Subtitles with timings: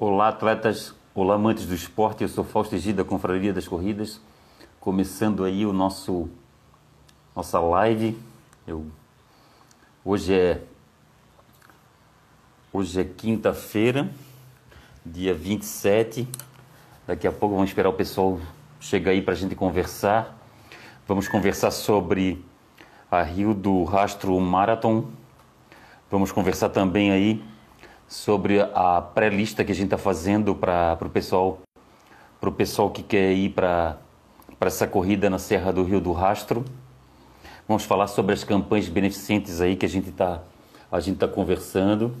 [0.00, 2.22] Olá, atletas, olá, amantes do esporte.
[2.22, 4.20] Eu sou Fausto Egida, da Confraria das Corridas.
[4.78, 6.28] Começando aí o nosso
[7.34, 8.16] nossa live.
[8.64, 8.86] Eu,
[10.04, 10.62] hoje é
[12.72, 14.08] hoje é quinta-feira,
[15.04, 16.28] dia 27.
[17.04, 18.38] Daqui a pouco vamos esperar o pessoal
[18.78, 20.38] chegar aí para a gente conversar.
[21.08, 22.44] Vamos conversar sobre
[23.10, 25.06] a Rio do Rastro Marathon.
[26.08, 27.57] Vamos conversar também aí
[28.08, 31.58] sobre a pré-lista que a gente está fazendo para o pessoal,
[32.40, 33.98] para o pessoal que quer ir para
[34.60, 36.64] essa corrida na Serra do Rio do Rastro.
[37.68, 40.40] Vamos falar sobre as campanhas beneficentes aí que a gente está
[40.90, 42.16] a gente tá conversando.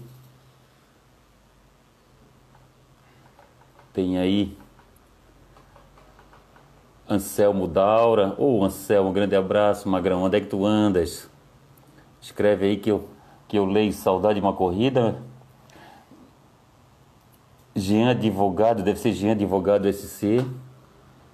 [3.94, 4.56] Tem aí
[7.08, 8.34] Anselmo Daura.
[8.36, 10.22] Ô oh, Anselmo, um grande abraço, Magrão.
[10.22, 11.30] Onde é que tu andas?
[12.20, 13.08] Escreve aí que eu,
[13.48, 15.16] que eu leio Saudade de uma Corrida.
[17.74, 20.44] Jean Advogado, deve ser Jean Advogado SC.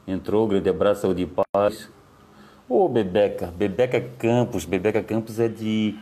[0.06, 1.88] Entrou, grande abraço, saúde e paz.
[2.68, 5.94] Ô, oh, Bebeca, Bebeca Campos, Bebeca Campos é de.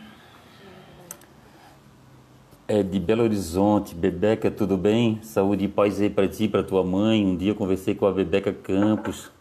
[2.67, 3.93] É de Belo Horizonte.
[3.93, 5.19] Bebeca, tudo bem?
[5.21, 7.25] Saúde e paz aí para ti, para tua mãe.
[7.25, 9.31] Um dia eu conversei com a Bebeca Campos.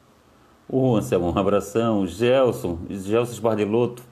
[0.69, 2.07] Ô, oh, Anselmo, um abração.
[2.07, 4.03] Gelson, Gelson Esbardeloto.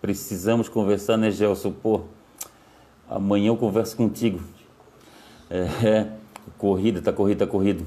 [0.00, 1.72] Precisamos conversar, né, Gelson?
[1.72, 2.02] Pô,
[3.08, 4.40] amanhã eu converso contigo.
[5.50, 6.17] É, é
[6.56, 7.86] corrida, tá corrida, tá corrido.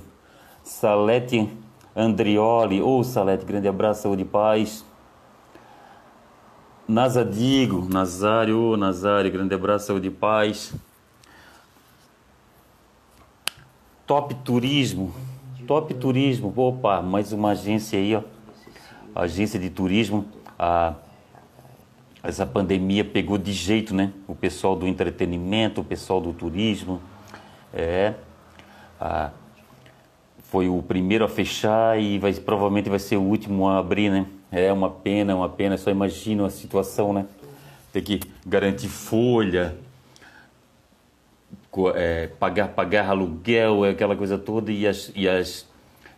[0.63, 1.49] Salete
[1.95, 4.85] Andrioli, ô oh, Salete, grande abraço, saúde e paz.
[6.87, 10.73] Nazadigo, Nazário, oh, Nazário, grande abraço, saúde e paz.
[14.07, 15.13] Top Turismo,
[15.67, 18.23] Top Turismo, opa, mais uma agência aí, ó.
[19.13, 20.25] Agência de turismo.
[20.57, 20.95] A,
[22.23, 24.13] essa pandemia pegou de jeito, né?
[24.27, 27.01] O pessoal do entretenimento, o pessoal do turismo.
[27.73, 28.15] É.
[29.01, 29.31] A,
[30.43, 34.27] foi o primeiro a fechar e vai, provavelmente vai ser o último a abrir, né?
[34.51, 35.75] É uma pena, uma pena.
[35.75, 37.25] Só imagina a situação, né?
[37.91, 39.75] Ter que garantir folha,
[41.95, 45.67] é, pagar, pagar aluguel, aquela coisa toda e as, e as,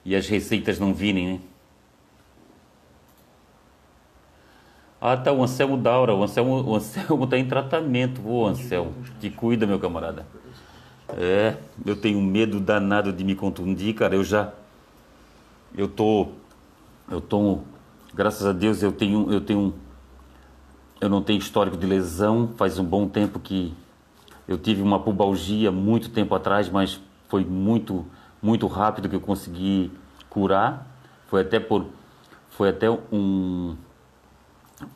[0.03, 1.39] e as receitas não virem, né?
[4.99, 6.13] Ah, tá, o Anselmo Daura.
[6.15, 8.27] O Anselmo, o Anselmo tá em tratamento.
[8.27, 10.25] Ô, Anselmo, te cuida, meu camarada.
[11.17, 14.15] É, eu tenho medo danado de me contundir, cara.
[14.15, 14.51] Eu já.
[15.75, 16.29] Eu tô.
[17.09, 17.59] Eu tô.
[18.13, 19.31] Graças a Deus eu tenho.
[19.31, 19.73] Eu tenho.
[20.99, 22.49] Eu não tenho histórico de lesão.
[22.57, 23.73] Faz um bom tempo que.
[24.47, 28.05] Eu tive uma pubalgia muito tempo atrás, mas foi muito.
[28.41, 29.91] Muito rápido que eu consegui
[30.29, 30.87] curar.
[31.27, 31.87] Foi até por.
[32.49, 33.75] Foi até um.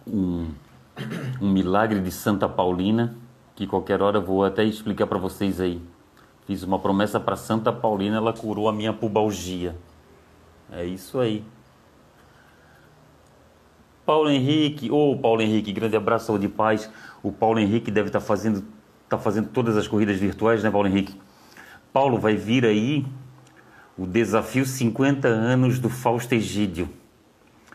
[0.05, 0.49] Um,
[1.39, 3.15] um milagre de Santa Paulina
[3.57, 5.81] que qualquer hora eu vou até explicar para vocês aí.
[6.47, 9.75] Fiz uma promessa para Santa Paulina, ela curou a minha pubalgia.
[10.71, 11.43] É isso aí.
[14.05, 16.89] Paulo Henrique, ô oh, Paulo Henrique, grande abraço, saúde e paz.
[17.21, 18.63] O Paulo Henrique deve estar tá fazendo,
[19.09, 21.19] tá fazendo todas as corridas virtuais, né, Paulo Henrique?
[21.91, 23.05] Paulo, vai vir aí
[23.97, 26.87] o desafio 50 anos do Fausto Egídio.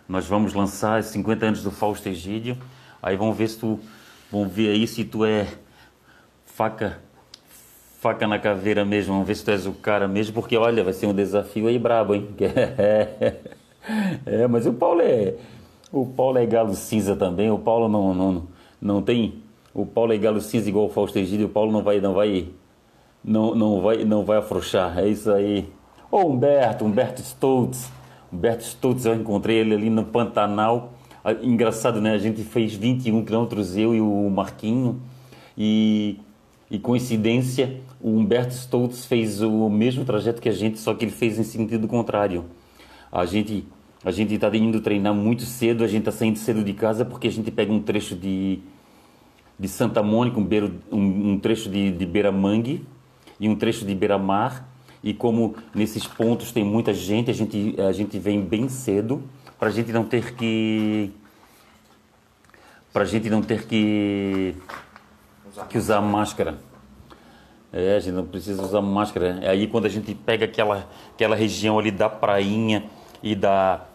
[0.09, 2.57] Nós vamos lançar 50 anos do Fausto Egídio.
[3.03, 3.79] Aí vamos ver se tu,
[4.31, 5.47] vamos ver aí se tu é
[6.47, 7.03] faca
[8.03, 10.93] faca na caveira mesmo, vamos ver se tu és o cara mesmo, porque olha, vai
[10.93, 12.29] ser um desafio aí brabo, hein?
[14.25, 15.35] É, mas o Paulo é.
[15.91, 18.43] O Paulo é galo cinza também, o Paulo não, não,
[18.81, 19.43] não tem.
[19.75, 22.47] O Paulo é galo cinza igual o Fausto Egídio, o Paulo não vai, não vai.
[23.25, 25.69] Não, não vai, não vai afrouxar, é isso aí.
[26.13, 27.91] Ô Humberto, Humberto Stoltz.
[28.33, 30.93] Humberto Stoltz, eu encontrei ele ali no Pantanal.
[31.25, 32.13] Ah, engraçado, né?
[32.13, 35.01] A gente fez 21 quilômetros, eu e o Marquinho.
[35.59, 36.21] E,
[36.73, 41.13] e coincidência, o Humberto Stoltz fez o mesmo trajeto que a gente, só que ele
[41.13, 42.47] fez em sentido contrário.
[43.13, 43.67] A gente
[44.03, 47.29] a gente está indo treinar muito cedo, a gente está saindo cedo de casa porque
[47.29, 48.59] a gente pega um trecho de,
[49.59, 52.87] de Santa Mônica, um, beiro, um, um trecho de, de Beira-Mangue
[53.39, 54.67] e um trecho de Beira-Mar.
[55.05, 59.23] E como nesses pontos tem muita gente, a gente, a gente vem bem cedo
[59.59, 61.13] para a gente não ter que
[62.95, 64.55] para a gente não ter que
[65.69, 66.59] que usar máscara.
[67.73, 69.39] É, a gente não precisa usar máscara.
[69.41, 72.85] É aí quando a gente pega aquela, aquela região ali da prainha
[73.23, 73.87] e da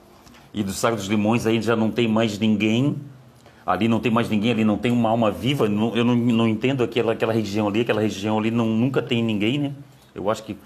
[0.53, 2.95] e do Saco dos Limões, aí já não tem mais ninguém.
[3.65, 5.65] Ali não tem mais ninguém, ali não tem uma alma viva.
[5.65, 9.59] Eu não, não entendo aquela, aquela região ali, aquela região ali não, nunca tem ninguém,
[9.59, 9.73] né?
[10.15, 10.57] Eu acho que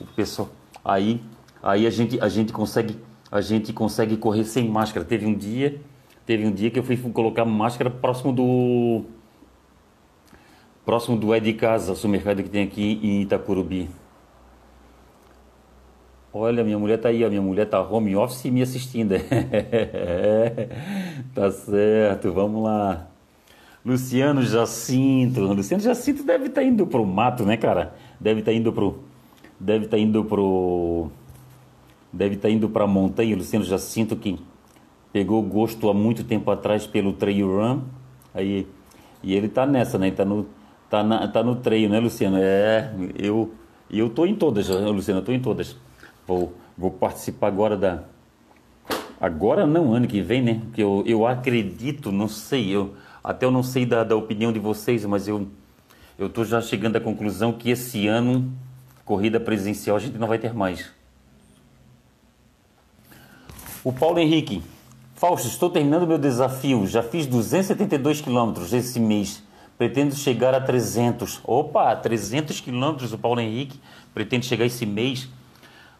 [0.00, 0.48] o pessoal
[0.84, 1.20] aí
[1.62, 2.96] aí a gente a gente consegue
[3.30, 5.04] a gente consegue correr sem máscara.
[5.04, 5.80] Teve um dia,
[6.26, 9.04] teve um dia que eu fui colocar máscara próximo do
[10.88, 13.90] próximo do É de Casa, supermercado que tem aqui em Itacurubi.
[16.32, 19.14] Olha, minha mulher tá aí, a minha mulher tá home office me assistindo.
[21.34, 23.06] tá certo, vamos lá.
[23.84, 25.42] Luciano Jacinto.
[25.42, 27.94] Luciano Jacinto deve estar tá indo pro mato, né, cara?
[28.18, 29.00] Deve estar tá indo pro.
[29.60, 31.10] Deve estar tá indo pro.
[32.10, 33.36] Deve estar tá indo pra montanha.
[33.36, 34.38] Luciano Jacinto que
[35.12, 37.82] pegou gosto há muito tempo atrás pelo trail run.
[38.32, 38.66] Aí,
[39.22, 40.06] e ele tá nessa, né?
[40.06, 40.46] Ele tá no,
[40.88, 42.36] tá, na, tá no trail, né, Luciano?
[42.38, 43.54] É, eu,
[43.90, 45.76] eu tô em todas, Luciano, eu tô em todas.
[46.26, 48.02] Vou, vou participar agora da.
[49.20, 50.60] Agora não, ano que vem, né?
[50.64, 54.58] Porque eu, eu acredito, não sei, eu até eu não sei da, da opinião de
[54.58, 55.48] vocês, mas eu
[56.18, 58.52] eu estou já chegando à conclusão que esse ano
[59.04, 60.90] corrida presencial a gente não vai ter mais.
[63.84, 64.62] O Paulo Henrique,
[65.14, 66.86] Fausto, estou terminando meu desafio.
[66.86, 69.42] Já fiz 272 quilômetros esse mês.
[69.78, 71.40] Pretendo chegar a 300.
[71.44, 73.80] Opa, 300 quilômetros o Paulo Henrique
[74.12, 75.28] pretende chegar esse mês.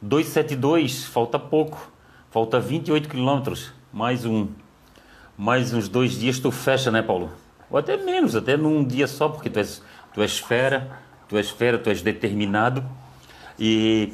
[0.02, 1.90] 272, falta pouco,
[2.30, 4.48] falta 28 quilômetros, mais um,
[5.36, 7.30] mais uns dois dias tu fecha, né, Paulo?
[7.70, 9.82] Ou até menos, até num dia só, porque tu és,
[10.12, 10.88] tu és fera,
[11.28, 12.84] tu és fera, tu és determinado.
[13.58, 14.12] E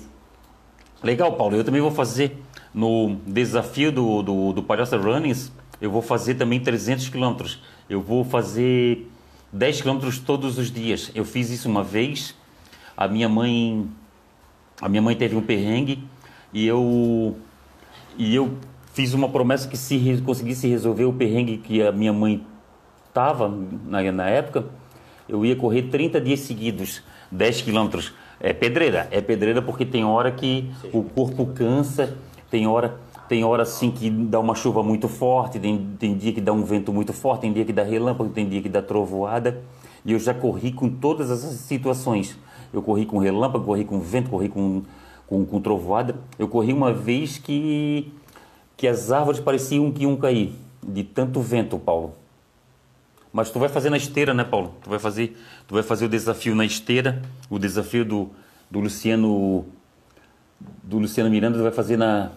[1.03, 6.03] legal, Paulo, eu também vou fazer no desafio do, do, do Palhaça Runnings, eu vou
[6.03, 7.63] fazer também 300 quilômetros.
[7.89, 9.11] Eu vou fazer
[9.55, 11.13] 10 quilômetros todos os dias.
[11.15, 12.35] Eu fiz isso uma vez,
[12.97, 13.89] a minha mãe
[14.83, 16.03] a minha mãe teve um perrengue
[16.53, 17.37] e eu
[18.19, 18.59] e eu
[18.93, 22.45] fiz uma promessa que se conseguisse resolver o perrengue que a minha mãe
[23.09, 24.65] estava na, na época,
[25.29, 28.13] eu ia correr 30 dias seguidos, 10 quilômetros.
[28.41, 32.17] É pedreira, é pedreira porque tem hora que o corpo cansa,
[32.51, 32.99] tem hora
[33.35, 36.63] tem hora assim que dá uma chuva muito forte, tem, tem dia que dá um
[36.63, 39.61] vento muito forte, tem dia que dá relâmpago, tem dia que dá trovoada.
[40.05, 42.39] E eu já corri com todas essas situações.
[42.73, 44.85] Eu corri com relâmpago, corri com vento, corri com,
[45.27, 46.15] com, com trovoada.
[46.39, 48.13] Eu corri uma vez que,
[48.77, 52.15] que as árvores pareciam que iam cair, de tanto vento, Paulo.
[53.33, 54.77] Mas tu vai fazer na esteira, né, Paulo?
[54.81, 55.37] Tu vai fazer,
[55.67, 57.21] tu vai fazer o desafio na esteira,
[57.51, 58.31] o desafio do,
[58.71, 59.67] do Luciano
[60.85, 62.31] do Luciano Miranda, tu vai fazer na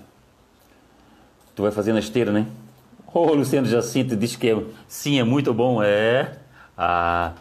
[1.57, 2.45] tu vai fazer na esteira, né?
[3.11, 6.37] Ô, oh, Luciano Jacinto diz que é, sim, é muito bom, é.
[6.77, 7.33] Ah,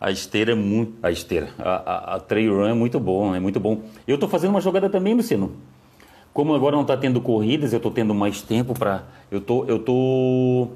[0.00, 0.94] a esteira é muito.
[1.00, 1.50] A esteira.
[1.56, 3.82] A, a, a, trail run é muito bom, é muito bom.
[4.04, 5.52] Eu estou fazendo uma jogada também, Luciano.
[6.32, 9.04] Como agora não está tendo corridas, eu estou tendo mais tempo para.
[9.30, 10.70] Eu tô, eu tô.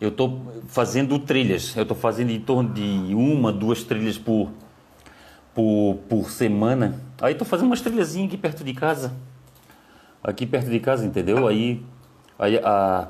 [0.00, 0.38] Eu tô
[0.68, 1.74] fazendo trilhas.
[1.74, 4.48] Eu estou fazendo em torno de uma, duas trilhas por,
[5.52, 7.02] por, por semana.
[7.20, 9.12] Aí estou fazendo umas trilhazinhas aqui perto de casa.
[10.22, 11.48] Aqui perto de casa, entendeu?
[11.48, 11.82] Aí,
[12.38, 13.08] aí a,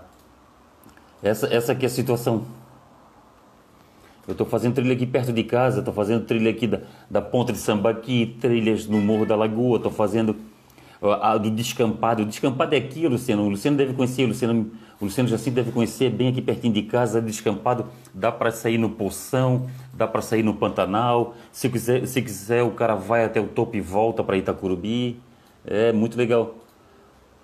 [1.23, 2.44] essa, essa aqui é a situação.
[4.26, 6.81] Eu estou fazendo trilha aqui perto de casa, estou fazendo trilha aqui da,
[7.11, 10.37] da Ponta de Sambaqui, trilhas no Morro da Lagoa, estou fazendo
[11.20, 12.23] a do Descampado.
[12.23, 13.44] O Descampado é aqui, Luciano.
[13.44, 14.70] O Luciano deve conhecer, o Luciano,
[15.00, 17.87] o Luciano deve conhecer bem aqui pertinho de casa, Descampado.
[18.14, 21.35] Dá para sair no Poção, dá para sair no Pantanal.
[21.50, 25.20] Se quiser, se quiser, o cara vai até o topo e volta para Itacurubi.
[25.67, 26.62] É muito legal.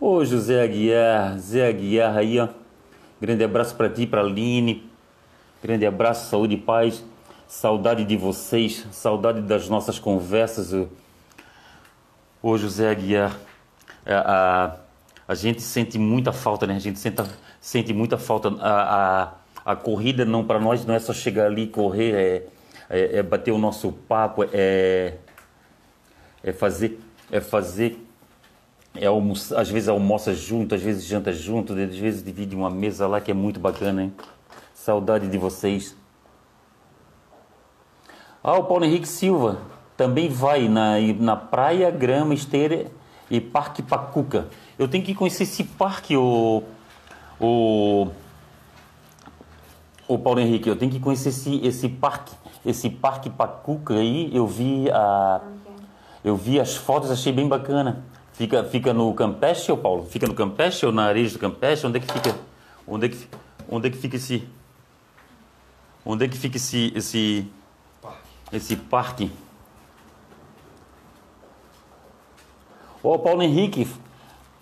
[0.00, 2.48] Ô José Aguiar, Zé Aguiar aí, ó.
[3.20, 4.88] Grande abraço para ti, para Aline,
[5.60, 7.04] Grande abraço, saúde e paz.
[7.48, 10.72] Saudade de vocês, saudade das nossas conversas.
[12.40, 13.36] Ô José Aguiar,
[14.06, 14.76] a, é, a,
[15.26, 16.76] a gente sente muita falta, né?
[16.76, 17.20] A gente sente,
[17.60, 18.50] sente muita falta.
[18.60, 19.32] A,
[19.64, 22.46] a, a corrida não para nós não é só chegar ali e correr, é,
[22.88, 25.14] é, é, bater o nosso papo, é,
[26.44, 27.00] é fazer,
[27.32, 28.07] é fazer,
[28.94, 33.06] é almoçar, às vezes almoça junto, às vezes janta junto, às vezes divide uma mesa
[33.06, 34.12] lá que é muito bacana, hein?
[34.74, 35.96] Saudade de vocês.
[38.42, 39.58] Ah, o Paulo Henrique Silva
[39.96, 42.86] também vai na, na Praia, Grama, Esteira
[43.30, 44.48] e Parque Pacuca.
[44.78, 46.62] Eu tenho que conhecer esse parque, o,
[47.40, 48.08] o,
[50.06, 50.68] o Paulo Henrique.
[50.68, 54.34] Eu tenho que conhecer esse, esse parque, esse Parque Pacuca aí.
[54.34, 55.40] Eu vi a,
[56.24, 58.04] eu vi as fotos, achei bem bacana.
[58.38, 60.06] Fica, fica no Campeche, Paulo?
[60.06, 61.84] Fica no Campeche ou na areia do Campeche?
[61.84, 62.38] Onde é que fica?
[62.86, 63.28] Onde é que,
[63.68, 64.46] onde é que fica esse
[66.06, 67.50] Onde é que fica esse, esse,
[68.00, 68.28] parque.
[68.52, 69.32] esse parque?
[73.02, 73.88] Ó, oh, Paulo Henrique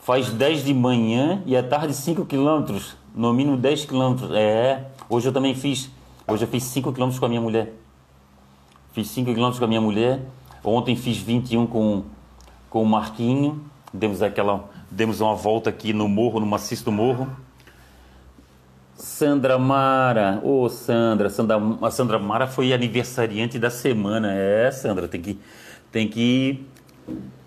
[0.01, 4.31] faz 10 de manhã e à tarde 5 quilômetros, no mínimo 10 quilômetros.
[4.33, 5.91] É, hoje eu também fiz.
[6.27, 7.75] Hoje eu fiz 5 quilômetros com a minha mulher.
[8.93, 10.23] Fiz 5 quilômetros com a minha mulher.
[10.65, 12.05] Ontem fiz 21 com,
[12.71, 13.65] com o Marquinho.
[13.93, 17.29] Demos aquela, demos uma volta aqui no morro, no maciço do morro.
[18.95, 24.33] Sandra Mara, ô oh, Sandra, Sandra, a Sandra Mara foi aniversariante da semana.
[24.33, 25.39] É, Sandra, tem que,
[25.93, 26.67] tem que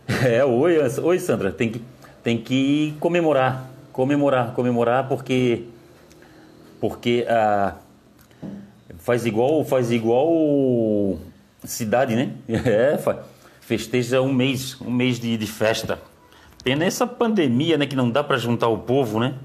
[0.26, 1.82] É, oi, oi Sandra, tem que,
[2.24, 5.66] tem que comemorar, comemorar, comemorar porque
[6.80, 7.76] porque ah,
[8.98, 11.20] faz igual faz igual
[11.64, 12.34] cidade, né?
[12.48, 12.98] É,
[13.70, 16.02] festeja um mês, um mês de, de festa.
[16.64, 19.36] Pena essa pandemia, né, que não dá para juntar o povo, né?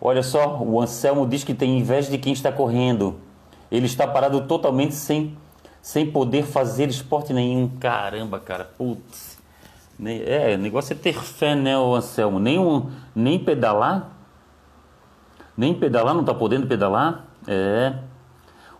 [0.00, 3.20] Olha só, o Anselmo diz que tem inveja de quem está correndo.
[3.70, 5.36] Ele está parado totalmente sem,
[5.80, 7.68] sem poder fazer esporte nenhum.
[7.78, 9.38] Caramba, cara, putz.
[10.04, 12.40] É, o negócio é ter fé, né, o Anselmo?
[12.40, 14.19] Nem, um, nem pedalar?
[15.60, 17.26] Nem pedalar, não está podendo pedalar?
[17.46, 17.92] É.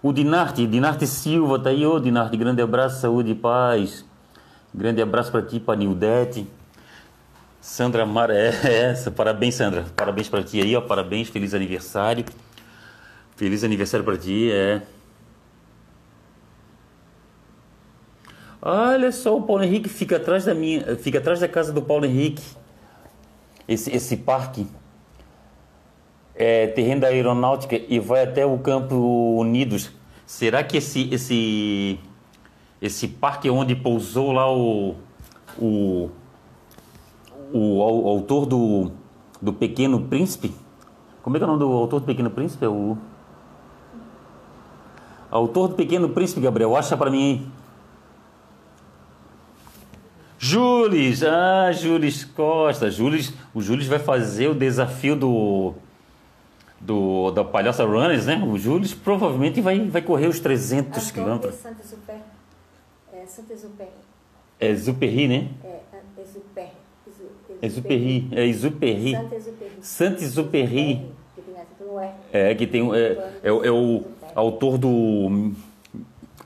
[0.03, 4.03] O Dinarte, Dinarte Silva, tá aí, ô Dinarte, grande abraço, saúde e paz.
[4.75, 6.47] Grande abraço para ti, para Nildete.
[7.61, 8.49] Sandra Mara, é
[8.93, 9.11] essa.
[9.11, 9.85] Parabéns, Sandra.
[9.95, 10.81] Parabéns para ti aí, ó.
[10.81, 12.25] Parabéns, feliz aniversário.
[13.37, 14.81] Feliz aniversário para ti, é.
[18.63, 22.07] Olha só, o Paulo Henrique fica atrás da minha, fica atrás da casa do Paulo
[22.07, 22.43] Henrique.
[23.69, 24.67] Esse, esse parque
[26.43, 28.97] é terreno da aeronáutica e vai até o Campo
[29.39, 29.91] Unidos.
[30.25, 32.01] Será que esse esse
[32.81, 34.95] esse parque é onde pousou lá o
[35.59, 36.09] o
[37.53, 38.91] o, o autor do,
[39.41, 40.55] do Pequeno Príncipe.
[41.23, 42.65] Como é que é o nome do autor do Pequeno Príncipe?
[42.65, 42.97] É o.
[45.31, 47.47] Autor do Pequeno Príncipe, Gabriel, acha para mim aí.
[50.39, 51.23] Jules!
[51.23, 52.91] Ah, Jules Costa.
[52.91, 55.75] Jules, o Jules vai fazer o desafio do.
[56.81, 58.43] Do, da Palhaça Runners, né?
[58.43, 61.55] O Jules provavelmente vai, vai correr os 300 quilômetros.
[61.55, 62.21] É Saint-Exupéry.
[63.13, 63.91] É Saint-Exupéry.
[64.59, 65.49] É Zuperri, né?
[65.63, 65.81] É,
[66.23, 66.71] Exupéry.
[67.63, 69.19] Exupéry, é Exupéry.
[69.83, 71.11] Saint-Exupéry.
[72.33, 75.53] É, que tem é, é, é o autor do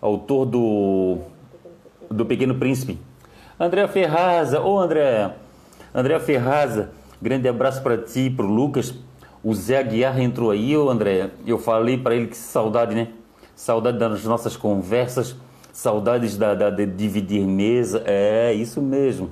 [0.01, 1.19] autor do
[2.11, 2.99] do Pequeno Príncipe.
[3.59, 5.31] André Ferraza, ô André,
[5.95, 8.95] André Ferraza, grande abraço para ti, pro Lucas.
[9.45, 11.31] O Zé Aguiar entrou aí, ô André.
[11.47, 13.09] Eu falei para ele que saudade, né?
[13.55, 15.37] Saudade das nossas conversas,
[15.71, 18.03] saudades da, da de dividir mesa.
[18.07, 19.31] É, isso mesmo.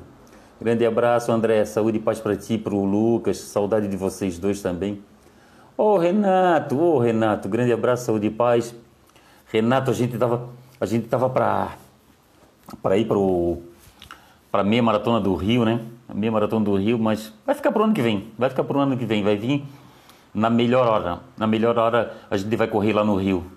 [0.60, 1.64] Grande abraço, André.
[1.64, 3.38] Saúde e paz para ti, para o Lucas.
[3.38, 5.02] Saudade de vocês dois também.
[5.78, 7.48] Ô, oh, Renato, ô, oh, Renato.
[7.48, 8.74] Grande abraço, saúde e paz.
[9.50, 11.72] Renato, a gente tava, a gente tava para
[12.82, 13.62] para ir pro
[14.50, 15.80] para meia maratona do Rio, né?
[16.14, 18.28] Meia maratona do Rio, mas vai ficar pro ano que vem.
[18.38, 19.64] Vai ficar pro ano que vem, vai vir
[20.34, 21.20] na melhor hora.
[21.36, 23.50] Na melhor hora a gente vai correr lá no Rio.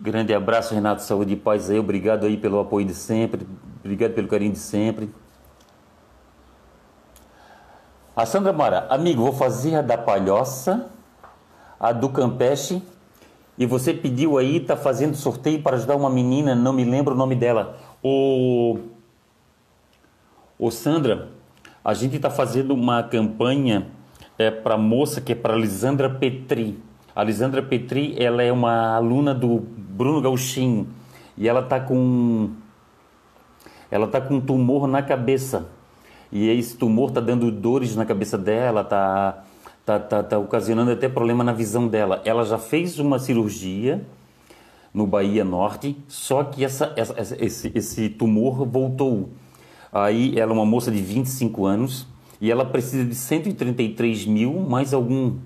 [0.00, 1.78] Grande abraço, Renato, saúde e paz aí.
[1.78, 3.46] Obrigado aí pelo apoio de sempre.
[3.80, 5.10] Obrigado pelo carinho de sempre.
[8.14, 10.88] A Sandra Mara, amigo, vou fazer a da Palhoça,
[11.78, 12.82] a do Campeche,
[13.58, 17.16] e você pediu aí, tá fazendo sorteio para ajudar uma menina, não me lembro o
[17.16, 17.78] nome dela.
[18.02, 18.78] O,
[20.58, 21.28] o Sandra,
[21.84, 23.86] a gente está fazendo uma campanha
[24.38, 26.78] é, para moça que é para Lisandra Petri.
[27.14, 30.86] A Lisandra Petri, ela é uma aluna do Bruno Gauchinho
[31.36, 32.50] e ela tá com
[33.90, 35.68] ela tá com um tumor na cabeça
[36.30, 39.44] e esse tumor está dando dores na cabeça dela, está
[39.84, 42.20] tá, tá, tá ocasionando até problema na visão dela.
[42.24, 44.04] Ela já fez uma cirurgia
[44.92, 49.30] no Bahia Norte, só que essa, essa, esse, esse tumor voltou.
[49.92, 52.06] Aí ela é uma moça de 25 anos
[52.40, 55.36] e ela precisa de 133 mil mais algum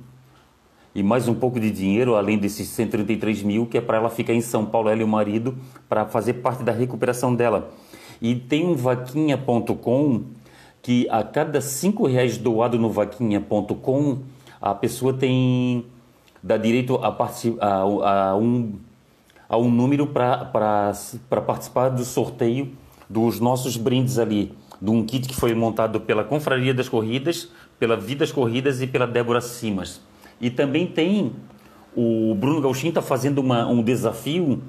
[0.95, 4.35] e mais um pouco de dinheiro, além desses 133 mil, que é para ela ficar
[4.35, 5.57] em São Paulo, ela e o marido,
[5.89, 7.71] para fazer parte da recuperação dela.
[8.21, 10.25] E tem um vaquinha.com
[10.83, 14.19] que a cada cinco reais doado no vaquinha.com
[14.61, 15.87] a pessoa tem
[16.43, 17.09] dá direito a,
[17.61, 18.75] a, a um
[19.49, 20.45] a um número para
[21.45, 22.73] participar do sorteio
[23.09, 27.97] dos nossos brindes ali, de um kit que foi montado pela Confraria das Corridas, pela
[27.97, 30.01] Vidas Corridas e pela Débora Simas.
[30.41, 31.33] E também tem
[31.95, 34.63] o Bruno Gauchin está fazendo uma, um desafio,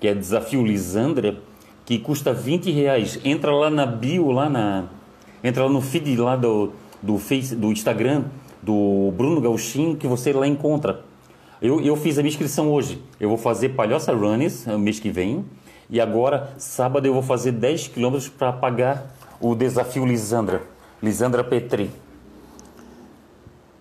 [0.00, 1.36] que é Desafio Lisandra,
[1.84, 3.18] que custa 20 reais.
[3.24, 4.84] Entra lá na bio, lá na,
[5.42, 8.24] Entra lá no feed lá do, do, face, do Instagram
[8.62, 11.04] do Bruno Gauchin que você lá encontra.
[11.60, 13.02] Eu, eu fiz a minha inscrição hoje.
[13.18, 15.44] Eu vou fazer Palhoça Runners no mês que vem.
[15.90, 20.62] E agora, sábado, eu vou fazer 10 quilômetros para pagar o desafio Lisandra.
[21.02, 21.90] Lisandra Petri.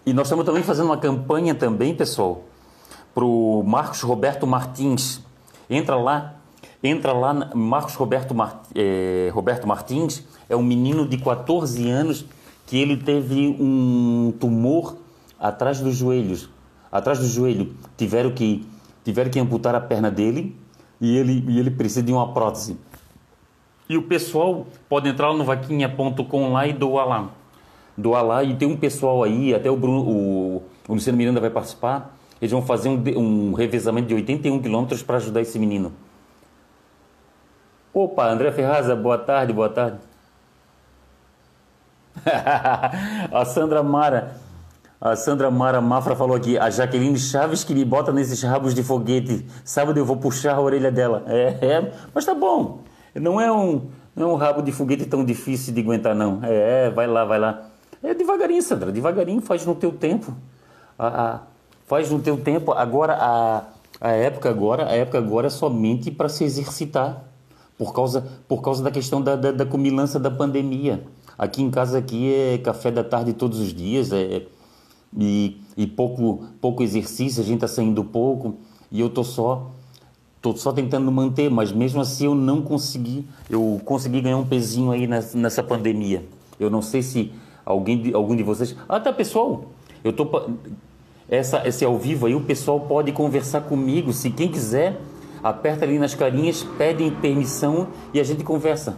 [0.04, 2.44] E nós estamos também fazendo uma campanha também, pessoal,
[3.14, 5.22] para o Marcos Roberto Martins.
[5.70, 6.34] Entra lá,
[6.84, 8.36] entra lá, Marcos Roberto,
[8.74, 12.26] é, Roberto Martins é um menino de 14 anos
[12.66, 14.98] que ele teve um tumor
[15.40, 16.50] atrás dos joelhos.
[16.92, 17.76] Atrás do joelho.
[17.96, 18.68] Tiveram que
[19.04, 20.56] tiveram que amputar a perna dele
[21.00, 22.78] e ele, e ele precisa de uma prótese.
[23.92, 27.30] E o pessoal pode entrar no vaquinha.com lá e doar lá.
[27.98, 31.50] Doar lá e tem um pessoal aí, até o, Bruno, o, o Luciano Miranda vai
[31.50, 32.16] participar.
[32.42, 35.92] Eles vão fazer um, um revezamento de 81 quilômetros para ajudar esse menino.
[37.94, 39.98] Opa, André Ferraza, boa tarde, boa tarde.
[43.30, 44.38] a Sandra Mara,
[45.02, 48.84] a Sandra Mara Mafra falou aqui, a Jaqueline Chaves que me bota nesses rabos de
[48.84, 49.46] foguete.
[49.66, 51.26] Sábado eu vou puxar a orelha dela.
[51.28, 52.90] É, é mas tá bom.
[53.16, 56.40] Não é um, não é um rabo de foguete tão difícil de aguentar, não.
[56.44, 57.66] É, é vai lá, vai lá.
[58.04, 60.34] É devagarinho, Sandra, devagarinho, faz no teu tempo.
[60.98, 61.40] A, a,
[61.86, 62.72] faz no teu tempo.
[62.72, 63.64] Agora, a,
[64.00, 67.24] a época agora, a época agora é somente para se exercitar.
[67.78, 71.04] Por causa, por causa da questão da, da, da comilança da pandemia.
[71.38, 74.44] Aqui em casa aqui é café da tarde todos os dias, é,
[75.18, 78.58] e, e pouco, pouco exercício, a gente está saindo pouco,
[78.92, 79.72] e eu tô só
[80.42, 83.28] Estou só tentando manter, mas mesmo assim eu não consegui.
[83.48, 86.26] Eu consegui ganhar um pezinho aí nessa, nessa pandemia.
[86.60, 87.32] Eu não sei se
[87.64, 88.76] alguém, de, algum de vocês.
[88.90, 89.66] Ah, tá, pessoal.
[90.04, 90.28] Eu tô
[91.30, 94.12] essa esse ao vivo aí o pessoal pode conversar comigo.
[94.12, 95.00] Se quem quiser,
[95.44, 98.98] aperta ali nas carinhas, pedem permissão e a gente conversa.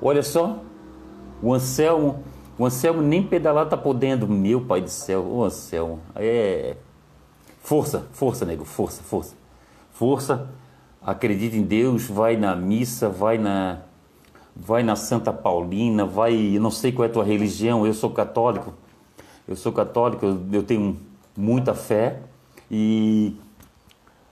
[0.00, 0.60] Olha só,
[1.42, 2.22] o Anselmo,
[2.56, 4.28] o Anselmo nem pedalar tá podendo.
[4.28, 6.76] Meu pai do céu, o Anselmo, é
[7.58, 9.42] força, força, nego, força, força
[9.94, 10.50] força,
[11.00, 13.78] acredita em Deus, vai na missa, vai na
[14.54, 18.10] vai na Santa Paulina, vai, eu não sei qual é a tua religião, eu sou
[18.10, 18.72] católico.
[19.48, 20.96] Eu sou católico, eu, tenho
[21.36, 22.20] muita fé
[22.70, 23.34] e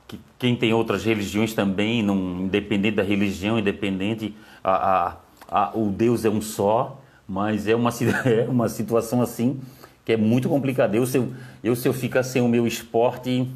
[0.07, 5.17] que, quem tem outras religiões também, não, independente da religião, independente, a, a,
[5.51, 7.91] a, o Deus é um só, mas é uma,
[8.25, 9.61] é uma situação assim
[10.05, 10.97] que é muito complicada.
[10.97, 13.49] Eu se eu, eu, se eu ficar sem o meu esporte,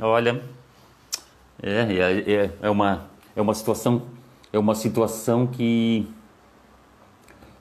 [0.00, 0.42] olha,
[1.66, 4.02] é, é, é, uma, é uma situação
[4.52, 6.06] é uma situação que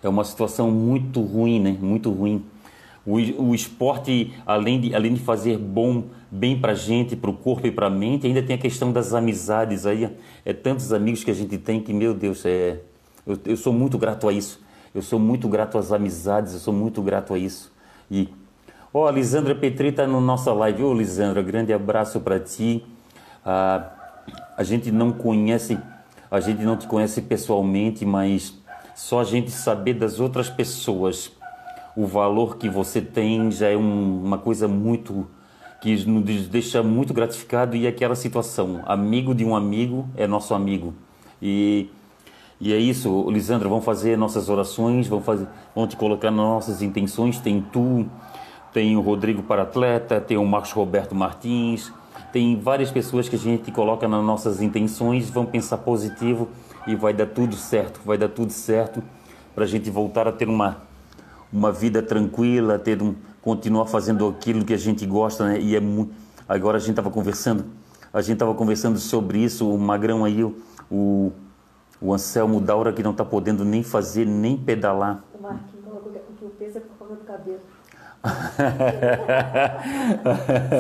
[0.04, 1.78] é uma situação muito ruim, né?
[1.82, 2.46] Muito ruim.
[3.06, 7.66] O, o esporte, além de, além de fazer bom, bem para gente, para o corpo
[7.66, 9.86] e para a mente, ainda tem a questão das amizades.
[9.86, 10.10] Aí
[10.46, 12.80] é tantos amigos que a gente tem que, meu Deus, é,
[13.26, 14.62] eu, eu sou muito grato a isso.
[14.94, 17.72] Eu sou muito grato às amizades, eu sou muito grato a isso.
[18.12, 18.30] E,
[18.94, 20.84] ó, oh, a Lisandra Petri está na nossa live.
[20.84, 22.84] Ô, oh, Lisandra, grande abraço para ti.
[23.46, 23.90] Ah,
[24.58, 25.78] a gente não conhece,
[26.30, 28.54] a gente não te conhece pessoalmente, mas
[28.96, 31.32] só a gente saber das outras pessoas
[31.96, 35.28] o valor que você tem já é um, uma coisa muito
[35.82, 40.94] que nos deixa muito gratificado e aquela situação, amigo de um amigo é nosso amigo.
[41.42, 41.90] E
[42.62, 46.82] e é isso, Lisandra, vamos fazer nossas orações, vamos fazer, vamos te colocar nas nossas
[46.82, 48.06] intenções, tem tu,
[48.72, 51.92] tem o Rodrigo para atleta, tem o Marcos Roberto Martins,
[52.34, 56.50] tem várias pessoas que a gente coloca nas nossas intenções, vão pensar positivo
[56.88, 59.04] e vai dar tudo certo, vai dar tudo certo
[59.54, 60.78] para a gente voltar a ter uma,
[61.52, 65.62] uma vida tranquila, ter um, continuar fazendo aquilo que a gente gosta, né?
[65.62, 65.82] E é
[66.50, 67.66] agora a gente estava conversando,
[68.12, 71.32] a gente estava conversando sobre isso, o Magrão aí, o,
[72.02, 75.24] o Anselmo Daura que não está podendo nem fazer, nem pedalar.
[75.38, 77.60] O Marquinhos colocou que o peso é por causa do cabelo.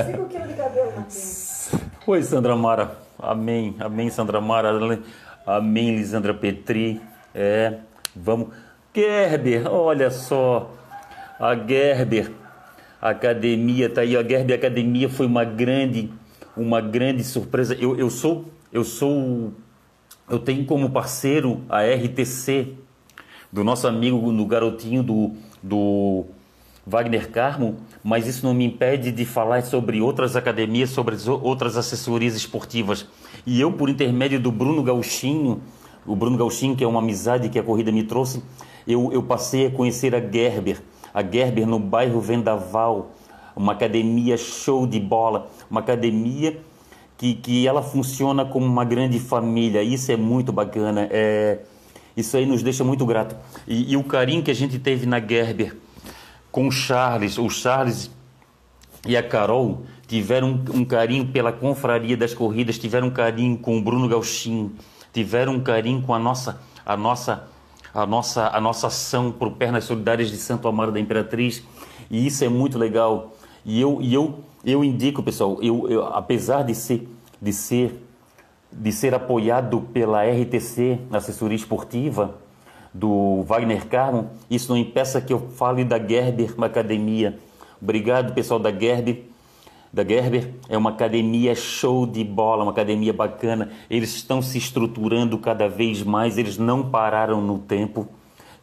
[0.05, 0.93] 5 quilos de cabelo.
[2.07, 2.97] Oi, Sandra Mara.
[3.19, 4.71] Amém, amém, Sandra Mara.
[5.45, 7.01] Amém, Lisandra Petri.
[7.35, 7.79] É,
[8.15, 8.47] vamos.
[8.95, 10.71] Gerber, olha só.
[11.37, 12.31] A Gerber
[13.01, 14.15] Academia tá aí.
[14.15, 16.13] A Gerber Academia foi uma grande,
[16.55, 17.75] uma grande surpresa.
[17.75, 19.51] Eu, eu sou, eu sou,
[20.29, 22.73] eu tenho como parceiro a RTC
[23.51, 26.25] do nosso amigo no garotinho do do
[26.85, 32.35] Wagner Carmo, mas isso não me impede de falar sobre outras academias, sobre outras assessorias
[32.35, 33.07] esportivas.
[33.45, 35.61] E eu, por intermédio do Bruno Gauchinho,
[36.05, 38.43] o Bruno Gauchinho, que é uma amizade que a corrida me trouxe,
[38.85, 40.81] eu, eu passei a conhecer a Gerber,
[41.13, 43.11] a Gerber no bairro Vendaval,
[43.55, 46.59] uma academia show de bola, uma academia
[47.17, 49.81] que, que ela funciona como uma grande família.
[49.81, 51.59] Isso é muito bacana, é,
[52.17, 53.37] isso aí nos deixa muito grato.
[53.65, 55.77] E, e o carinho que a gente teve na Gerber
[56.53, 57.37] com o Charles.
[57.39, 58.11] O Charles
[59.05, 63.81] e a Carol tiveram um, carinho pela confraria das corridas, tiveram um carinho com o
[63.81, 64.71] Bruno Gauchin,
[65.11, 67.47] tiveram um carinho com a nossa, a nossa,
[67.91, 71.63] a nossa, a nossa ação por Pernas Solidárias de Santo Amaro da Imperatriz.
[72.09, 73.33] E isso é muito legal.
[73.65, 77.09] E eu, e eu, eu indico, pessoal, eu, eu, apesar de ser,
[77.41, 77.99] de ser,
[78.71, 82.42] de ser apoiado pela RTC, assessoria esportiva,
[82.93, 87.39] do Wagner Carmo, isso não impeça que eu fale da Gerber Academia.
[87.81, 89.25] Obrigado, pessoal da Gerber.
[89.91, 93.71] da Gerber é uma academia show de bola, uma academia bacana.
[93.89, 98.07] Eles estão se estruturando cada vez mais, eles não pararam no tempo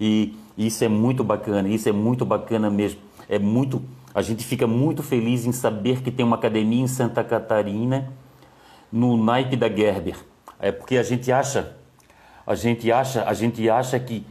[0.00, 3.00] e isso é muito bacana, isso é muito bacana mesmo.
[3.28, 3.82] É muito,
[4.14, 8.12] a gente fica muito feliz em saber que tem uma academia em Santa Catarina
[8.90, 10.16] no naipe da Gerber.
[10.58, 11.76] É porque a gente acha,
[12.46, 14.24] a gente acha, a gente acha que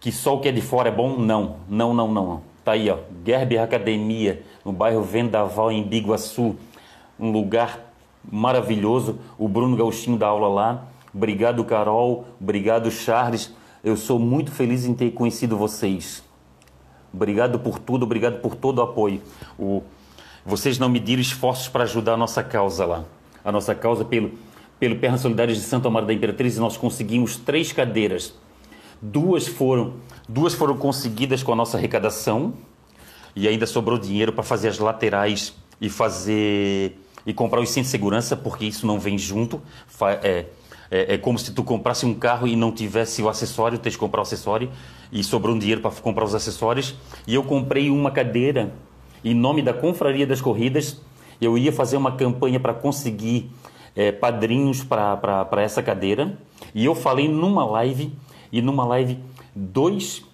[0.00, 1.18] que só o que é de fora é bom?
[1.18, 2.42] Não, não, não, não.
[2.64, 6.56] Tá aí, ó, Gerber Academia, no bairro Vendaval, em Biguaçu.
[7.18, 7.92] Um lugar
[8.24, 9.18] maravilhoso.
[9.38, 10.84] O Bruno Gauchinho dá aula lá.
[11.14, 12.24] Obrigado, Carol.
[12.40, 13.54] Obrigado, Charles.
[13.84, 16.24] Eu sou muito feliz em ter conhecido vocês.
[17.12, 19.20] Obrigado por tudo, obrigado por todo o apoio.
[19.58, 19.82] O,
[20.46, 23.04] vocês não mediram esforços para ajudar a nossa causa lá.
[23.44, 24.32] A nossa causa pelo,
[24.80, 28.34] pelo Perna Solidária de Santo Amaro da Imperatriz, nós conseguimos três cadeiras.
[29.00, 29.94] Duas foram,
[30.26, 32.54] duas foram conseguidas com a nossa arrecadação
[33.36, 37.90] e ainda sobrou dinheiro para fazer as laterais e fazer e comprar os cintos de
[37.92, 39.60] segurança, porque isso não vem junto.
[40.22, 40.46] É,
[40.90, 44.00] é, é, como se tu comprasse um carro e não tivesse o acessório, tens que
[44.00, 44.70] comprar o acessório
[45.12, 46.94] e sobrou um dinheiro para comprar os acessórios.
[47.26, 48.72] E eu comprei uma cadeira
[49.22, 50.98] em nome da Confraria das Corridas.
[51.38, 53.50] Eu ia fazer uma campanha para conseguir
[53.94, 56.38] é, padrinhos para essa cadeira.
[56.74, 58.12] E eu falei numa live,
[58.52, 59.18] e numa live,
[59.54, 60.24] dois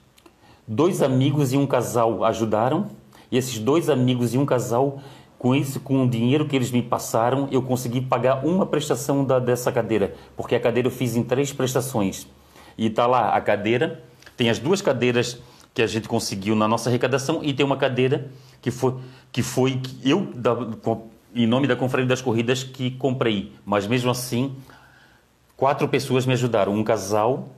[0.68, 2.88] Dois amigos e um casal ajudaram,
[3.30, 5.00] e esses dois amigos e um casal,
[5.38, 9.38] com isso, com o dinheiro que eles me passaram, eu consegui pagar uma prestação da,
[9.38, 12.26] dessa cadeira, porque a cadeira eu fiz em três prestações.
[12.76, 14.02] E está lá a cadeira,
[14.36, 15.38] tem as duas cadeiras
[15.72, 18.28] que a gente conseguiu na nossa arrecadação e tem uma cadeira
[18.60, 18.94] que foi
[19.30, 20.26] que foi eu
[21.36, 24.56] em nome da Conferência das Corridas que comprei, mas mesmo assim
[25.56, 27.48] quatro pessoas me ajudaram, um casal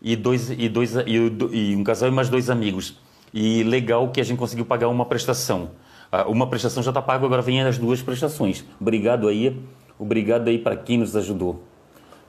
[0.00, 2.98] e, dois, e, dois, e um casal e mais dois amigos.
[3.32, 5.70] E legal que a gente conseguiu pagar uma prestação.
[6.10, 8.64] Ah, uma prestação já está paga, agora vem as duas prestações.
[8.80, 9.58] Obrigado aí,
[9.98, 11.62] obrigado aí para quem nos ajudou.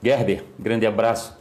[0.02, 1.36] Gerber, grande abraço.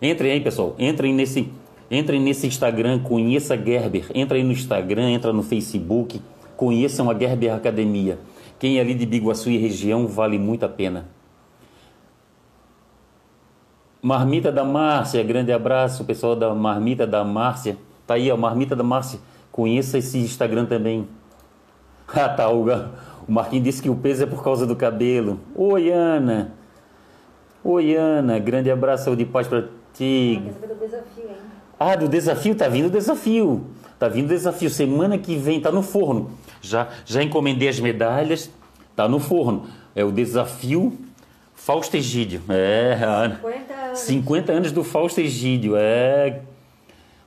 [0.00, 0.74] Entrem aí, pessoal.
[0.78, 1.52] Entrem nesse,
[1.90, 4.06] entrem nesse Instagram, conheça a Gerber.
[4.14, 6.20] Entra aí no Instagram, entra no Facebook,
[6.56, 8.18] conheçam a Gerber Academia.
[8.58, 11.06] Quem é ali de Biguaçu e região vale muito a pena.
[14.00, 17.76] Marmita da Márcia, grande abraço, pessoal da Marmita da Márcia.
[18.06, 19.18] Tá aí, ó, Marmita da Márcia.
[19.50, 21.08] Conheça esse Instagram também.
[22.06, 22.66] Ah, tá, o,
[23.26, 25.40] o Marquinhos disse que o peso é por causa do cabelo.
[25.54, 26.52] Oi, Ana.
[27.64, 28.38] Oi, Ana.
[28.38, 29.64] Grande abraço, saúde e paz pra
[29.94, 30.42] ti.
[30.68, 31.36] Do desafio, hein?
[31.80, 32.54] Ah, do desafio?
[32.54, 33.64] Tá vindo o desafio.
[33.98, 34.68] Tá vindo o desafio.
[34.68, 36.30] Semana que vem, tá no forno.
[36.66, 38.50] Já, já encomendei as medalhas.
[38.96, 39.66] Tá no forno.
[39.94, 40.96] É o desafio
[41.54, 42.42] Fausto Egídio.
[42.48, 42.96] É,
[43.40, 43.98] 50 anos.
[44.00, 45.74] 50 anos do Fausto Egídio.
[45.76, 46.40] É.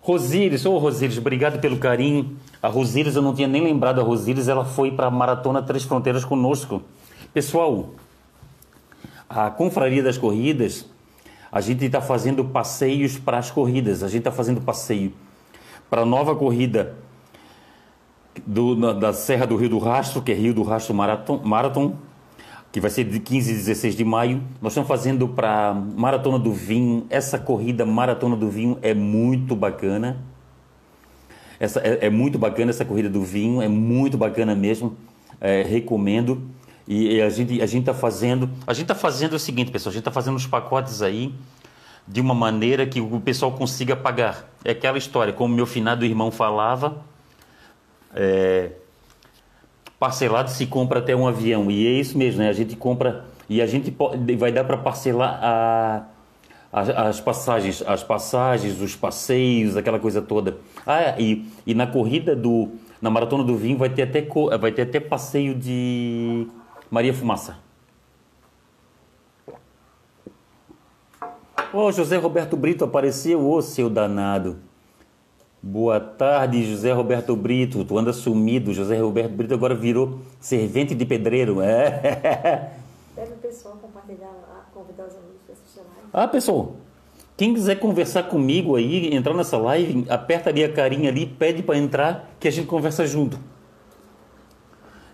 [0.01, 2.37] Rosíris, ô oh, Rosíris, obrigado pelo carinho.
[2.61, 5.83] A Rosíris, eu não tinha nem lembrado a Rosíris, ela foi para a Maratona Três
[5.83, 6.81] Fronteiras conosco.
[7.33, 7.89] Pessoal,
[9.29, 10.85] a Confraria das Corridas,
[11.51, 14.01] a gente está fazendo passeios para as corridas.
[14.01, 15.11] A gente está fazendo passeio
[15.89, 16.95] para a nova corrida
[18.45, 21.95] do, na, da Serra do Rio do Rastro, que é Rio do Rastro Marathon, Marathon
[22.71, 24.43] que vai ser de 15 e 16 de maio.
[24.61, 27.07] Nós estamos fazendo para Maratona do Vinho.
[27.09, 30.17] Essa corrida Maratona do Vinho é muito bacana.
[31.59, 34.95] Essa, é, é muito bacana essa corrida do vinho, é muito bacana mesmo.
[35.39, 36.43] É, recomendo.
[36.87, 39.91] E, e a gente a gente está fazendo a gente está fazendo o seguinte, pessoal.
[39.91, 41.33] A gente está fazendo os pacotes aí
[42.07, 44.49] de uma maneira que o pessoal consiga pagar.
[44.63, 47.01] É aquela história, como meu finado irmão falava.
[48.19, 48.71] É,
[49.99, 51.69] parcelado se compra até um avião.
[51.69, 52.49] E é isso mesmo, né?
[52.49, 56.03] A gente compra e a gente pode, vai dar para parcelar a,
[56.73, 60.57] a, as passagens, as passagens, os passeios, aquela coisa toda.
[60.85, 64.27] Ah, e, e na corrida do na maratona do vinho vai ter até
[64.57, 66.47] vai ter até passeio de
[66.89, 67.57] Maria Fumaça.
[71.71, 74.57] Ô, oh, José Roberto Brito apareceu, ô oh, seu danado.
[75.61, 77.83] Boa tarde, José Roberto Brito.
[77.83, 78.73] Tu anda sumido.
[78.73, 81.61] José Roberto Brito agora virou servente de pedreiro.
[81.61, 82.71] É.
[83.15, 86.09] Pede o pessoal compartilhar lá, convidar os amigos para assistir a live.
[86.13, 86.75] Ah, pessoal,
[87.35, 91.77] quem quiser conversar comigo aí, entrar nessa live, aperta ali a carinha ali, pede para
[91.77, 93.39] entrar que a gente conversa junto.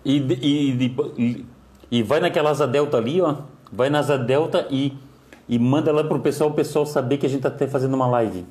[0.03, 1.45] E, e, e,
[1.89, 3.37] e vai naquela asa delta ali, ó.
[3.71, 4.93] Vai na asa delta e,
[5.47, 8.45] e manda lá pro pessoal, o pessoal saber que a gente está fazendo uma live.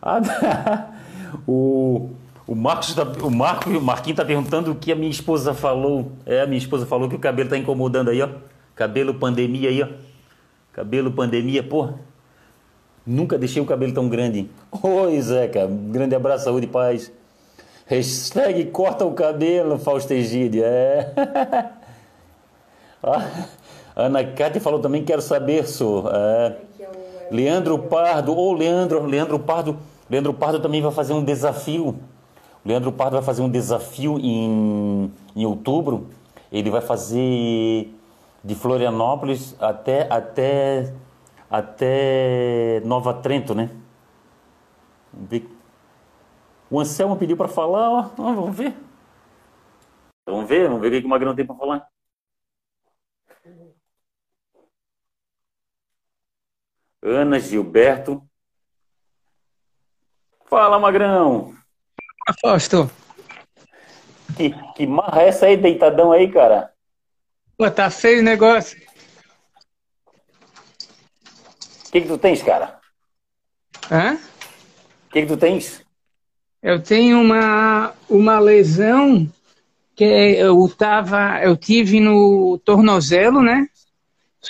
[0.00, 0.90] Ah,
[1.46, 2.10] o,
[2.46, 6.12] o Marcos tá, o Marco, o Marquinhos está perguntando o que a minha esposa falou.
[6.24, 8.28] É, a minha esposa falou que o cabelo está incomodando aí, ó.
[8.74, 9.88] Cabelo pandemia aí, ó.
[10.72, 11.94] Cabelo pandemia, porra.
[13.04, 14.48] Nunca deixei o cabelo tão grande.
[14.82, 15.66] Oi, Zeca.
[15.66, 17.10] Grande abraço, saúde e paz.
[17.86, 20.62] Hashtag corta o cabelo, Fausto Egídio.
[20.64, 21.12] É.
[23.00, 23.46] Ah,
[23.94, 26.10] Ana Cátia falou também, quero saber, sou.
[26.12, 26.56] É.
[27.30, 29.76] Leandro Pardo, ou Leandro, Leandro Pardo,
[30.08, 31.98] Leandro Pardo também vai fazer um desafio.
[32.64, 36.08] Leandro Pardo vai fazer um desafio em, em outubro.
[36.50, 37.94] Ele vai fazer
[38.42, 40.94] de Florianópolis até, até,
[41.50, 43.70] até Nova Trento, né?
[46.70, 48.02] O Anselmo pediu para falar, ó.
[48.16, 48.74] Vamos ver.
[50.26, 51.88] Vamos ver, vamos ver o que o Magrão tem para falar.
[57.08, 58.22] Ana Gilberto.
[60.46, 61.54] Fala, Magrão.
[62.40, 62.90] Fausto.
[64.36, 66.72] Que, que marra é essa aí, deitadão aí, cara?
[67.56, 68.78] Pô, tá feio o negócio.
[71.86, 72.78] O que que tu tens, cara?
[73.90, 74.14] Hã?
[74.14, 75.82] O que que tu tens?
[76.62, 79.30] Eu tenho uma, uma lesão
[79.96, 83.68] que eu tava, eu tive no tornozelo, né?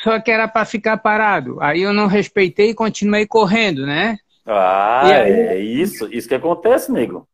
[0.02, 1.58] Só que era para ficar parado.
[1.60, 4.18] Aí eu não respeitei e continuei correndo, né?
[4.46, 7.28] Ah, aí, é isso, isso que acontece, nego.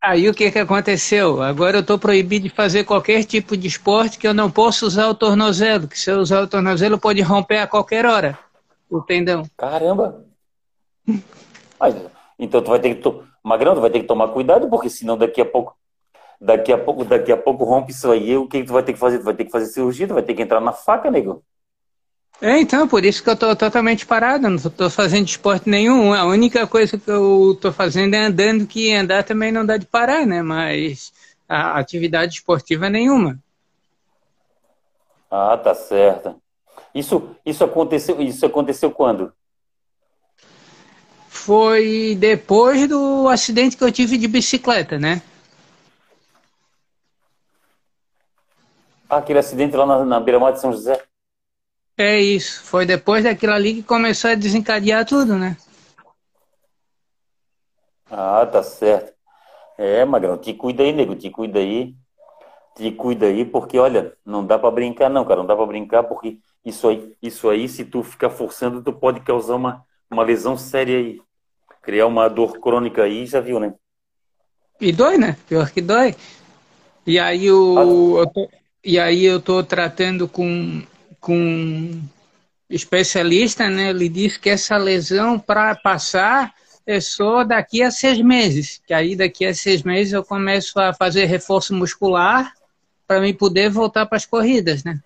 [0.00, 1.40] Aí o que que aconteceu?
[1.40, 5.08] Agora eu estou proibido de fazer qualquer tipo de esporte que eu não posso usar
[5.08, 8.36] o tornozelo, que se eu usar o tornozelo pode romper a qualquer hora
[8.90, 9.44] o tendão.
[9.56, 10.24] Caramba!
[11.78, 11.94] Mas,
[12.38, 13.24] então tu vai ter que to...
[13.44, 15.76] Magrão, tu vai ter que tomar cuidado, porque senão daqui a pouco
[16.40, 18.92] daqui a pouco, daqui a pouco rompe isso aí, o que, que tu vai ter
[18.92, 19.18] que fazer?
[19.18, 21.44] Tu vai ter que fazer cirurgia, tu vai ter que entrar na faca, nego.
[22.44, 26.12] É, então, por isso que eu tô totalmente parado, não tô fazendo esporte nenhum.
[26.12, 29.86] A única coisa que eu tô fazendo é andando, que andar também não dá de
[29.86, 30.42] parar, né?
[30.42, 31.12] Mas
[31.48, 33.38] a atividade esportiva nenhuma.
[35.30, 36.34] Ah, tá certo.
[36.92, 39.32] Isso, isso aconteceu, isso aconteceu quando?
[41.28, 45.22] Foi depois do acidente que eu tive de bicicleta, né?
[49.08, 51.00] Ah, aquele acidente lá na, na beira-mar de São José.
[51.96, 52.62] É isso.
[52.64, 55.56] Foi depois daquilo ali que começou a desencadear tudo, né?
[58.10, 59.12] Ah, tá certo.
[59.78, 61.94] É, Magrão, te cuida aí, nego, te cuida aí.
[62.76, 66.02] Te cuida aí, porque olha, não dá para brincar não, cara, não dá para brincar
[66.04, 70.56] porque isso aí, isso aí, se tu ficar forçando, tu pode causar uma, uma lesão
[70.56, 71.20] séria aí.
[71.82, 73.74] Criar uma dor crônica aí, já viu, né?
[74.80, 75.36] E dói, né?
[75.48, 76.14] Pior que dói.
[77.06, 78.20] E aí o, ah.
[78.20, 78.48] eu tô,
[78.84, 80.82] e aí eu tô tratando com
[81.22, 82.02] com um
[82.68, 83.90] especialista, né?
[83.90, 86.52] Ele disse que essa lesão para passar
[86.84, 88.82] é só daqui a seis meses.
[88.84, 92.52] Que aí daqui a seis meses eu começo a fazer reforço muscular
[93.06, 95.00] para me poder voltar para as corridas, né?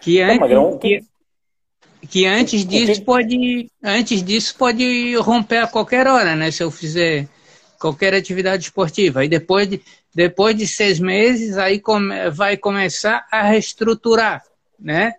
[0.00, 1.04] Que antes, Não, que,
[2.08, 6.50] que antes disso pode antes disso pode romper a qualquer hora, né?
[6.50, 7.28] Se eu fizer
[7.82, 9.20] qualquer atividade esportiva.
[9.20, 9.82] Aí depois de,
[10.14, 14.44] depois de seis meses, aí come, vai começar a reestruturar,
[14.78, 15.14] né?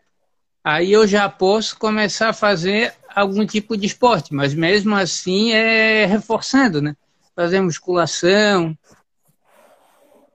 [0.64, 6.06] Aí eu já posso começar a fazer algum tipo de esporte, mas mesmo assim é
[6.06, 6.96] reforçando, né?
[7.36, 8.74] Fazer musculação.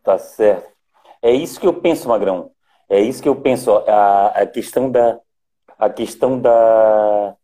[0.04, 0.68] Tá certo.
[1.22, 2.50] É isso que eu penso, Magrão.
[2.90, 3.72] É isso que eu penso.
[3.72, 5.18] A, a questão da
[5.78, 7.36] a questão da,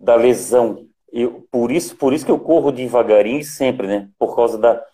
[0.00, 0.85] da lesão.
[1.16, 4.10] Eu, por isso por isso que eu corro devagarinho sempre, né?
[4.18, 4.84] Por causa da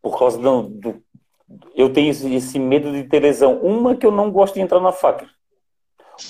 [0.00, 1.02] por causa do, do,
[1.74, 3.58] eu tenho esse, esse, medo de ter lesão.
[3.58, 5.28] Uma que eu não gosto de entrar na faca.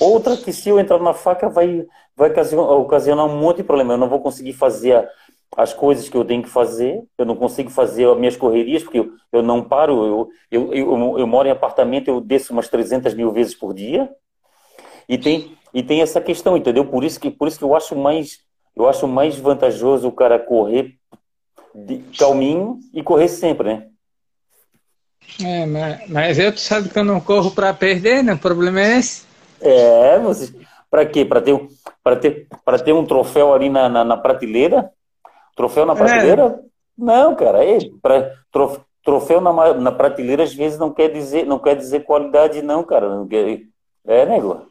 [0.00, 3.92] Outra que se eu entrar na faca vai vai ocasionar um monte de problema.
[3.92, 5.06] Eu não vou conseguir fazer
[5.54, 7.02] as coisas que eu tenho que fazer.
[7.18, 10.06] Eu não consigo fazer as minhas correrias porque eu, eu não paro.
[10.06, 14.10] Eu, eu, eu, eu moro em apartamento, eu desço umas 300 mil vezes por dia.
[15.06, 16.86] E tem e tem essa questão, entendeu?
[16.86, 18.48] Por isso que por isso que eu acho mais
[18.80, 20.94] eu acho mais vantajoso o cara correr
[21.74, 23.86] de calminho e correr sempre, né?
[25.44, 28.32] É, mas, mas eu, tu sabe que eu não corro para perder, né?
[28.32, 29.24] O problema é esse.
[29.60, 30.52] É, você,
[30.90, 31.24] para quê?
[31.24, 31.68] Para ter,
[32.02, 34.90] para ter, para ter um troféu ali na, na, na prateleira?
[35.54, 36.42] Troféu na prateleira?
[36.42, 36.70] É.
[36.96, 38.32] Não, cara, é, pra,
[39.04, 43.08] troféu na, na prateleira às vezes não quer dizer, não quer dizer qualidade, não, cara.
[43.14, 43.60] Não quer,
[44.06, 44.66] é, nego.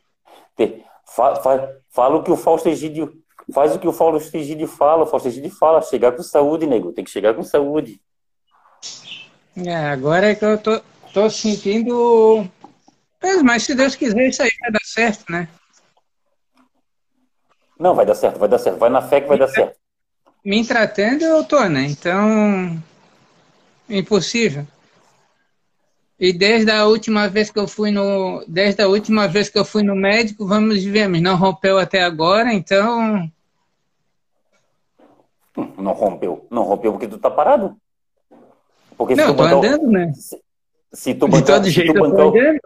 [1.05, 3.13] Fa, fa, fala o que o Fausto Egídio
[3.53, 6.91] Faz o que o Fausto Egídio fala, o Fausto Egídio fala, chegar com saúde, nego,
[6.91, 7.99] tem que chegar com saúde.
[9.55, 10.79] É, agora é que eu tô,
[11.13, 12.47] tô sentindo.
[13.43, 15.49] Mas se Deus quiser, isso aí vai dar certo, né?
[17.77, 18.77] Não, vai dar certo, vai dar certo.
[18.77, 19.77] Vai na fé que vai me dar certo.
[20.43, 21.83] Me tratando, eu tô, né?
[21.83, 22.81] Então.
[23.89, 24.65] Impossível.
[26.19, 28.43] E desde a última vez que eu fui no.
[28.47, 32.03] Desde a última vez que eu fui no médico, vamos ver, mas não rompeu até
[32.03, 33.31] agora, então
[35.77, 36.47] não rompeu.
[36.49, 37.75] Não rompeu porque tu tá parado.
[38.97, 40.11] Porque não, tô andando, né?
[40.13, 40.41] Se,
[40.91, 42.59] se tu bancar, de todo jeito, tu bancar,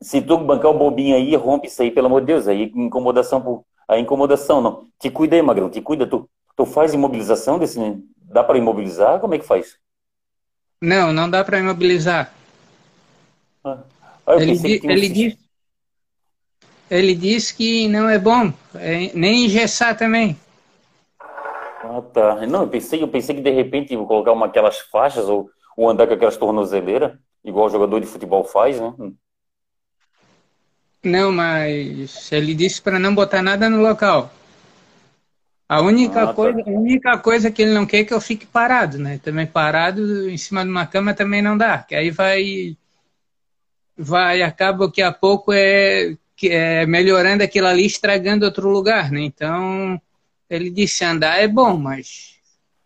[0.00, 3.64] se tu bancar o bobinho aí, rompe isso aí, pelo amor de Deus, aí incomodação,
[3.86, 4.86] a incomodação não.
[4.98, 7.78] Te cuida aí, Magrão, te cuida, tu, tu faz imobilização desse,
[8.16, 9.20] dá para imobilizar?
[9.20, 9.76] Como é que faz?
[10.80, 12.32] Não, não dá para imobilizar.
[13.64, 13.78] Ah,
[14.28, 15.36] ele, di, ele, diz,
[16.90, 20.36] ele diz que não é bom, é, nem engessar também.
[21.82, 22.46] Ah, tá.
[22.46, 25.90] Não, eu pensei, eu pensei que de repente vou colocar uma aquelas faixas ou, ou
[25.90, 28.94] andar com aquelas tornozeleiras, igual o jogador de futebol faz, né?
[31.02, 34.30] Não, mas ele disse para não botar nada no local.
[35.68, 36.34] A única, ah, tá.
[36.34, 39.18] coisa, a única coisa que ele não quer é que eu fique parado, né?
[39.18, 42.76] Também parado em cima de uma cama também não dá, que aí vai
[43.96, 46.14] vai acaba que a pouco é,
[46.44, 49.22] é melhorando aquilo ali, estragando outro lugar, né?
[49.22, 50.00] Então,
[50.54, 52.38] ele disse andar é bom, mas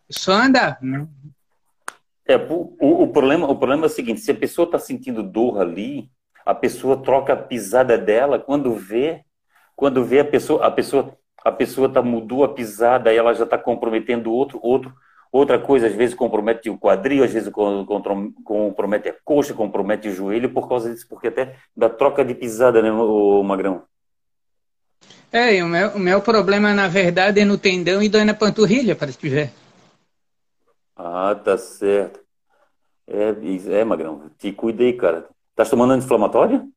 [0.08, 1.06] só andar, né?
[2.28, 5.60] É, o, o, problema, o problema é o seguinte, se a pessoa está sentindo dor
[5.60, 6.08] ali,
[6.44, 9.22] a pessoa troca a pisada dela, quando vê,
[9.74, 13.44] quando vê a pessoa, a pessoa, a pessoa tá, mudou a pisada e ela já
[13.44, 14.92] está comprometendo outro, outro,
[15.30, 17.52] outra coisa, às vezes compromete o quadril, às vezes
[18.44, 22.82] compromete a coxa, compromete o joelho por causa disso, porque até da troca de pisada,
[22.82, 23.82] né, o Magrão?
[25.32, 28.94] É, o meu, o meu problema, na verdade, é no tendão e dói na panturrilha,
[28.94, 29.52] para te ver.
[30.96, 32.20] Ah, tá certo.
[33.06, 35.28] É, é, Magrão, te cuida aí, cara.
[35.54, 36.70] Tá tomando anti-inflamatório?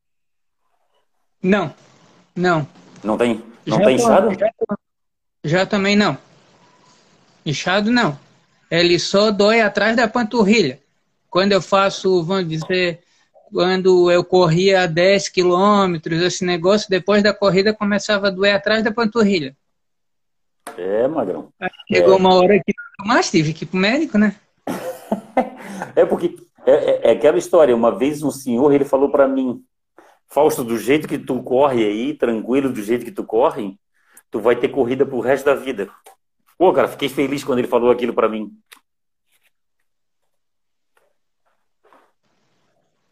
[1.42, 1.74] Não,
[2.36, 2.66] não.
[3.02, 3.42] Não tem?
[3.66, 4.38] Não já tá inchado?
[4.38, 4.50] Já,
[5.44, 6.16] já, também não.
[7.44, 8.18] Inchado não.
[8.70, 10.80] Ele só dói atrás da panturrilha.
[11.28, 13.00] Quando eu faço, vamos dizer,
[13.52, 18.92] quando eu corria 10 quilômetros, esse negócio, depois da corrida começava a doer atrás da
[18.92, 19.56] panturrilha.
[20.76, 21.52] É, Magrão.
[21.60, 22.16] Aí chegou é.
[22.16, 22.72] uma hora que
[23.04, 24.36] mais tive que ir pro médico, né?
[25.96, 27.74] é porque é, é, é, aquela história.
[27.74, 29.62] Uma vez um senhor ele falou para mim,
[30.28, 33.76] Fausto, do jeito que tu corre aí, tranquilo, do jeito que tu corre,
[34.30, 35.88] tu vai ter corrida pro resto da vida.
[36.56, 38.50] Pô, cara, fiquei feliz quando ele falou aquilo para mim.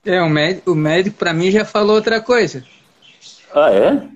[0.04, 2.64] É, o médico, o médico para mim já falou outra coisa.
[3.52, 4.08] Ah, é?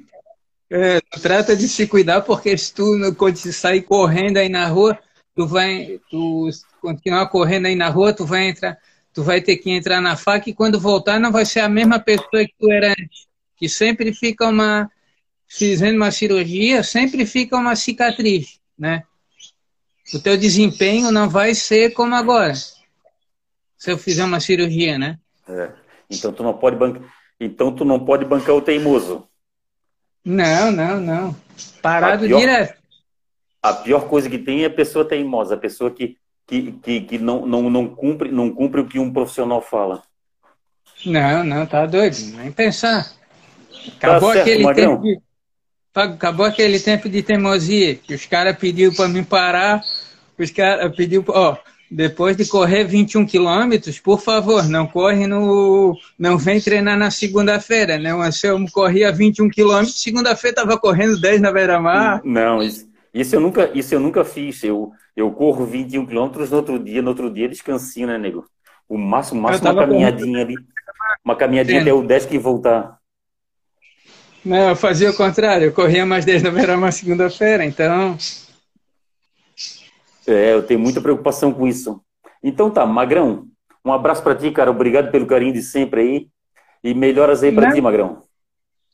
[0.71, 4.99] É, trata de se cuidar, porque se tu quando sair correndo aí na rua,
[5.35, 6.49] tu vai, tu
[6.81, 8.79] continuar correndo aí na rua, tu vai entrar,
[9.13, 11.99] tu vai ter que entrar na faca e quando voltar não vai ser a mesma
[11.99, 13.27] pessoa que tu era antes.
[13.57, 14.91] Que sempre fica uma,
[15.47, 19.03] fazendo uma cirurgia, sempre fica uma cicatriz, né?
[20.15, 22.55] O teu desempenho não vai ser como agora.
[22.55, 25.19] Se eu fizer uma cirurgia, né?
[25.49, 25.71] É.
[26.11, 27.03] Então tu não pode bancar,
[27.41, 29.27] então tu não pode bancar o teimoso.
[30.25, 31.37] Não, não, não.
[31.81, 32.81] Parado pior, direto.
[33.63, 37.19] A pior coisa que tem é a pessoa teimosa, a pessoa que que, que, que
[37.19, 40.03] não, não, não, cumpre, não cumpre o que um profissional fala.
[41.05, 43.11] Não, não, tá doido, nem pensar.
[43.97, 45.01] Acabou tá certo, aquele Magrão.
[45.01, 45.21] tempo de,
[45.95, 49.83] acabou aquele tempo de teimosia que os caras pediram para mim parar,
[50.39, 51.57] os caras pediu, ó,
[51.95, 57.99] depois de correr 21 quilômetros, por favor, não corre no, não vem treinar na segunda-feira,
[57.99, 58.15] né?
[58.15, 62.23] O Anselmo corria 21 quilômetros, segunda-feira estava correndo 10 na beira-mar.
[62.25, 64.65] Não, isso, isso eu nunca, isso eu nunca fiz.
[64.65, 68.47] Eu, eu corro 21 quilômetros no outro dia, no outro dia descansinho, né, nego?
[68.89, 70.55] O máximo, máximo uma caminhadinha ali.
[71.23, 71.83] Uma caminhadinha Sim.
[71.83, 72.99] até o 10 que voltar.
[74.43, 78.17] Não, eu fazia o contrário, eu corria mais 10 na beira segunda-feira, então.
[80.27, 82.03] É, eu tenho muita preocupação com isso.
[82.43, 83.49] Então tá, Magrão,
[83.85, 84.71] um abraço para ti, cara.
[84.71, 86.29] Obrigado pelo carinho de sempre aí.
[86.85, 88.23] E melhoras aí para ti, Magrão.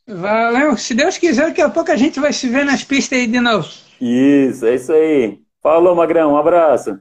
[0.06, 0.76] Valeu.
[0.76, 3.40] Se Deus quiser, daqui a pouco a gente vai se ver nas pistas aí de
[3.40, 3.68] novo.
[4.00, 5.40] Isso, é isso aí.
[5.62, 6.32] Falou, Magrão.
[6.32, 6.98] Um abraço.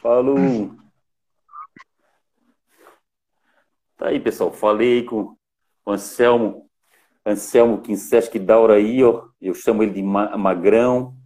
[0.00, 0.70] Falou.
[3.98, 4.52] Tá aí, pessoal.
[4.52, 5.36] Falei com
[5.84, 6.66] o Anselmo.
[7.26, 9.24] Anselmo Quincesque Daura aí, ó.
[9.40, 11.17] Eu chamo ele de Magrão.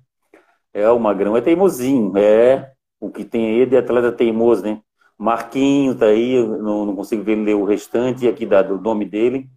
[0.75, 2.17] É, o Magrão é teimosinho.
[2.17, 2.73] É.
[3.01, 4.81] O que tem aí é de atleta teimoso, né?
[5.19, 6.37] Marquinho tá aí.
[6.47, 9.49] Não, não consigo ver ler o restante aqui dá do nome dele.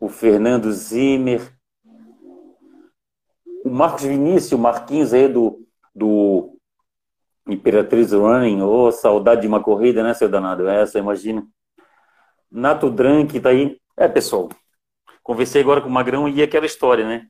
[0.00, 1.54] O Fernando Zimmer
[3.64, 6.58] o Marcos Vinícius, Marquinhos aí do, do
[7.48, 10.68] Imperatriz Running, ô, oh, saudade de uma corrida, né, seu danado?
[10.68, 11.42] Essa, imagina.
[12.50, 13.80] Nato Drank tá aí.
[13.96, 14.50] É, pessoal,
[15.22, 17.26] conversei agora com o Magrão e aquela história, né?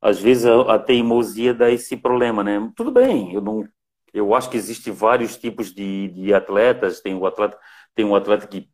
[0.00, 2.70] Às vezes a, a teimosia dá esse problema, né?
[2.76, 3.66] Tudo bem, eu não,
[4.12, 7.00] eu acho que existe vários tipos de, de atletas.
[7.00, 7.58] Tem o atleta,
[7.94, 8.68] tem um atleta que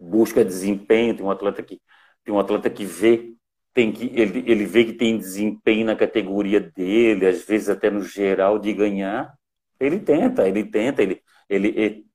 [0.00, 1.80] busca desempenho, tem um atleta que
[2.24, 3.34] tem um atleta que vê
[3.74, 8.02] tem que ele, ele vê que tem desempenho na categoria dele, às vezes até no
[8.02, 9.32] geral de ganhar.
[9.78, 12.06] Ele tenta, ele tenta, ele, ele, ele,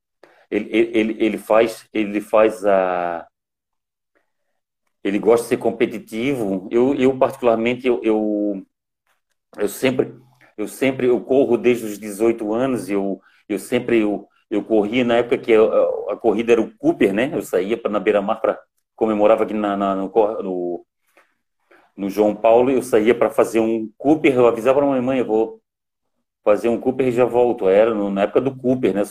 [0.51, 3.25] ele, ele, ele faz, ele faz a.
[5.03, 6.67] Ele gosta de ser competitivo.
[6.71, 8.65] Eu, eu particularmente, eu, eu,
[9.57, 10.15] eu sempre,
[10.57, 12.89] eu sempre, eu corro desde os 18 anos.
[12.89, 16.71] Eu, eu sempre, eu, eu corria na época que a, a, a corrida era o
[16.77, 17.31] Cooper, né?
[17.33, 18.59] Eu saía para na beira-mar para
[18.95, 20.85] comemorava aqui na, na no, no,
[21.97, 22.71] no, João Paulo.
[22.71, 24.33] Eu saía para fazer um Cooper.
[24.35, 25.61] Eu avisava para a mãe, eu vou
[26.43, 27.67] fazer um Cooper e já volto.
[27.67, 29.01] Era no, na época do Cooper, né?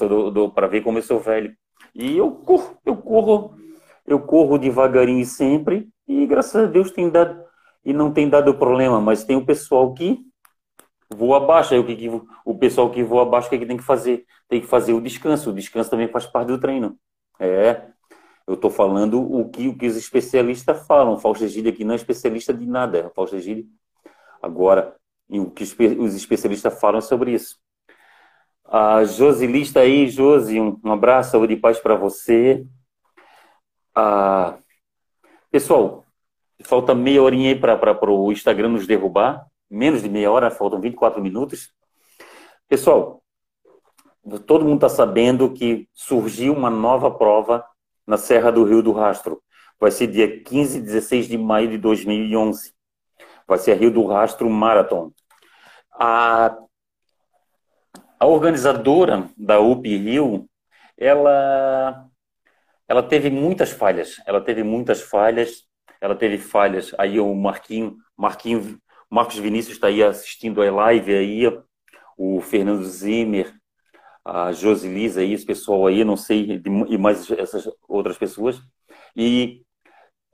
[0.54, 1.54] Para ver como eu sou velho.
[1.94, 3.54] E eu corro, eu corro,
[4.06, 5.88] eu corro devagarinho sempre.
[6.06, 7.42] E graças a Deus tem dado
[7.84, 9.00] e não tem dado problema.
[9.00, 10.20] Mas tem o pessoal que
[11.14, 11.74] voa abaixo.
[11.74, 12.08] Aí o que, que
[12.44, 14.24] o pessoal que voa abaixo o que, que tem que fazer?
[14.48, 15.50] Tem que fazer o descanso.
[15.50, 16.98] O descanso também faz parte do treino.
[17.38, 17.92] É.
[18.46, 21.18] Eu estou falando o que, o que os especialistas falam.
[21.18, 23.10] Fausto Egílio aqui não é especialista de nada.
[23.14, 23.64] Fausto Egílio,
[24.42, 24.96] agora,
[25.30, 27.56] e o que os especialistas falam sobre isso.
[28.64, 32.66] A Josili está aí, Josi, um, um abraço, saúde e paz para você.
[33.94, 34.58] Ah,
[35.50, 36.04] pessoal,
[36.64, 39.46] falta meia horinha aí para o Instagram nos derrubar.
[39.70, 41.72] Menos de meia hora, faltam 24 minutos.
[42.68, 43.22] Pessoal,
[44.46, 47.64] todo mundo está sabendo que surgiu uma nova prova
[48.06, 49.42] na Serra do Rio do Rastro.
[49.78, 52.72] Vai ser dia 15 e 16 de maio de 2011.
[53.46, 55.10] Vai ser a Rio do Rastro Marathon.
[55.92, 56.56] A,
[58.18, 60.48] a organizadora da UP Rio,
[60.96, 62.08] ela,
[62.92, 64.20] ela teve muitas falhas.
[64.26, 65.64] Ela teve muitas falhas.
[65.98, 66.94] Ela teve falhas.
[66.98, 68.78] Aí o Marquinho, Marquinho,
[69.10, 71.42] Marcos Vinícius está aí assistindo a live aí.
[72.18, 73.50] O Fernando Zimmer,
[74.22, 78.60] a Josilisa aí, esse pessoal aí, não sei, e mais essas outras pessoas.
[79.16, 79.62] E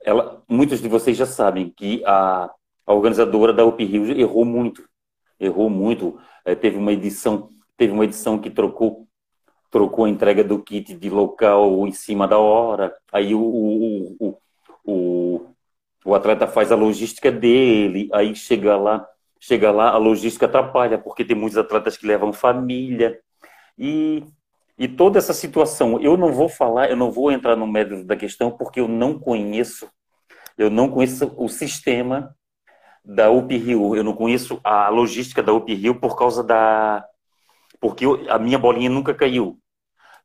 [0.03, 2.51] ela, muitos de vocês já sabem que a,
[2.85, 4.83] a organizadora da UP Rio errou muito
[5.39, 6.19] errou muito.
[6.43, 9.07] É, teve uma edição, teve uma edição que trocou
[9.69, 12.95] trocou a entrega do kit de local em cima da hora.
[13.11, 14.37] Aí o, o,
[14.83, 15.45] o,
[16.05, 19.07] o, atleta faz a logística dele, aí chega lá,
[19.39, 23.19] chega lá, a logística atrapalha, porque tem muitos atletas que levam família.
[23.77, 24.23] E,
[24.77, 28.15] e toda essa situação, eu não vou falar, eu não vou entrar no mérito da
[28.15, 29.89] questão, porque eu não conheço,
[30.57, 32.35] eu não conheço o sistema
[33.03, 33.95] da UP Rio.
[33.95, 37.03] Eu não conheço a logística da UP Rio por causa da.
[37.79, 39.59] Porque eu, a minha bolinha nunca caiu.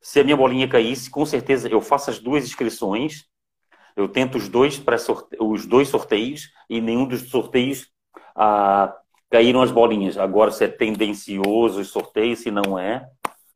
[0.01, 3.25] Se a minha bolinha caísse, com certeza eu faço as duas inscrições,
[3.97, 4.83] eu tento os dois,
[5.41, 7.87] os dois sorteios e nenhum dos sorteios
[8.35, 8.95] ah,
[9.31, 10.19] caíram as bolinhas.
[10.19, 13.07] Agora, se é tendencioso os sorteios, se não é,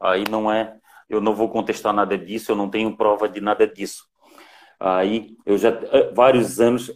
[0.01, 0.77] aí não é.
[1.09, 4.05] Eu não vou contestar nada disso, eu não tenho prova de nada disso.
[4.79, 6.93] Aí eu já eh, vários anos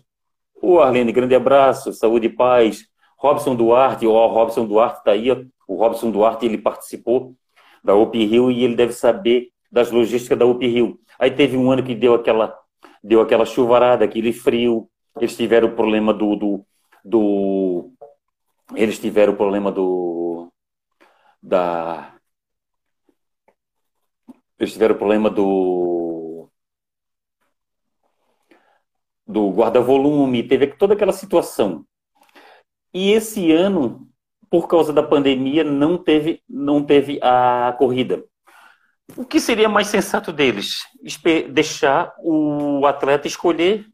[0.63, 2.87] Ô, Arlene, grande abraço, saúde e paz.
[3.19, 5.29] Robson Duarte, ó, Robson Duarte está aí.
[5.73, 7.35] O Robson Duarte, ele participou
[7.83, 11.01] da UP Rio e ele deve saber das logísticas da UP Rio.
[11.19, 12.57] Aí teve um ano que deu aquela,
[13.03, 14.89] deu aquela chuvarada, aquele frio.
[15.17, 16.67] Eles tiveram o problema do, do,
[17.03, 17.93] do
[18.75, 20.53] eles tiveram o problema do
[21.43, 22.15] da
[24.59, 26.49] eles tiveram o problema do
[29.27, 31.87] do guarda-volume, teve toda aquela situação.
[32.93, 34.12] E esse ano,
[34.53, 38.23] por causa da pandemia, não teve, não teve a corrida.
[39.17, 40.83] O que seria mais sensato deles?
[41.51, 43.87] Deixar o atleta escolher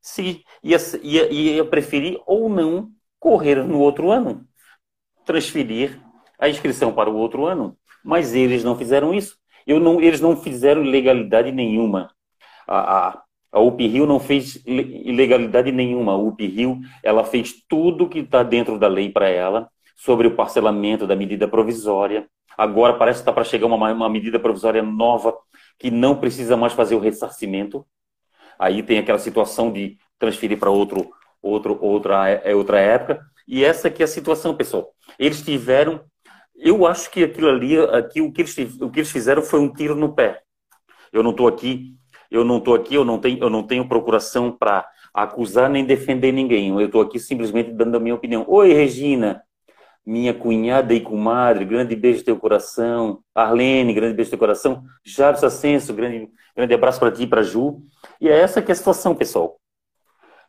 [0.00, 2.90] se ia, ia, ia preferir ou não
[3.20, 4.44] correr no outro ano.
[5.24, 6.00] Transferir
[6.36, 7.78] a inscrição para o outro ano.
[8.04, 9.36] Mas eles não fizeram isso.
[9.64, 12.10] Eu não, eles não fizeram ilegalidade nenhuma.
[12.66, 13.22] A, a,
[13.52, 13.60] a
[14.04, 16.14] não fez ilegalidade nenhuma.
[16.14, 19.70] A UP Rio ela fez tudo que está dentro da lei para ela
[20.04, 22.26] sobre o parcelamento da medida provisória.
[22.58, 25.32] Agora parece que está para chegar uma, uma medida provisória nova
[25.78, 27.86] que não precisa mais fazer o ressarcimento.
[28.58, 31.08] Aí tem aquela situação de transferir para outro,
[31.40, 33.24] outro, outra, é outra época.
[33.46, 34.92] E essa aqui é a situação, pessoal.
[35.18, 36.00] Eles tiveram,
[36.56, 39.72] eu acho que aquilo ali, aqui, o, que eles, o que eles fizeram foi um
[39.72, 40.42] tiro no pé.
[41.12, 41.96] Eu não estou aqui
[42.32, 46.32] eu não estou aqui, eu não tenho, eu não tenho procuração para acusar nem defender
[46.32, 46.70] ninguém.
[46.70, 48.46] Eu estou aqui simplesmente dando a minha opinião.
[48.48, 49.42] Oi, Regina,
[50.04, 53.22] minha cunhada e comadre, grande beijo teu coração.
[53.34, 54.84] Arlene, grande beijo teu coração.
[55.04, 57.82] Jabs Ascenso, grande, grande abraço para ti e para Ju.
[58.20, 59.58] E é essa que é a situação, pessoal.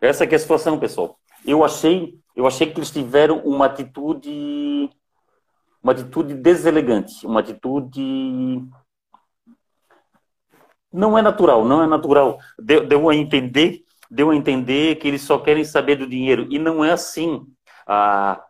[0.02, 1.18] Essa que é a situação, pessoal.
[1.46, 4.90] Eu achei, eu achei que eles tiveram uma atitude
[5.84, 8.64] uma atitude deselegante, uma atitude
[10.92, 12.40] não é natural, não é natural.
[12.58, 16.58] Deu, deu a entender, deu a entender que eles só querem saber do dinheiro e
[16.58, 17.46] não é assim.
[17.86, 18.42] Ah,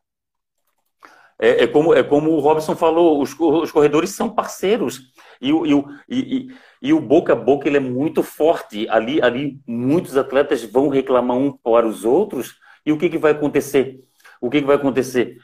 [1.44, 5.12] É, é, como, é como o Robson falou, os, os corredores são parceiros.
[5.41, 6.48] E, e, e,
[6.82, 8.88] e, o boca a boca ele é muito forte.
[8.88, 12.56] Ali, ali muitos atletas vão reclamar um para os outros.
[12.86, 14.00] E o que, que vai acontecer?
[14.39, 15.36] O que, que vai acontecer?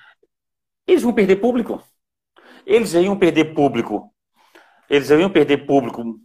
[0.87, 1.83] Eles vão perder público.
[2.65, 4.09] Eles já iam perder público.
[4.89, 6.17] Eles já iam perder público.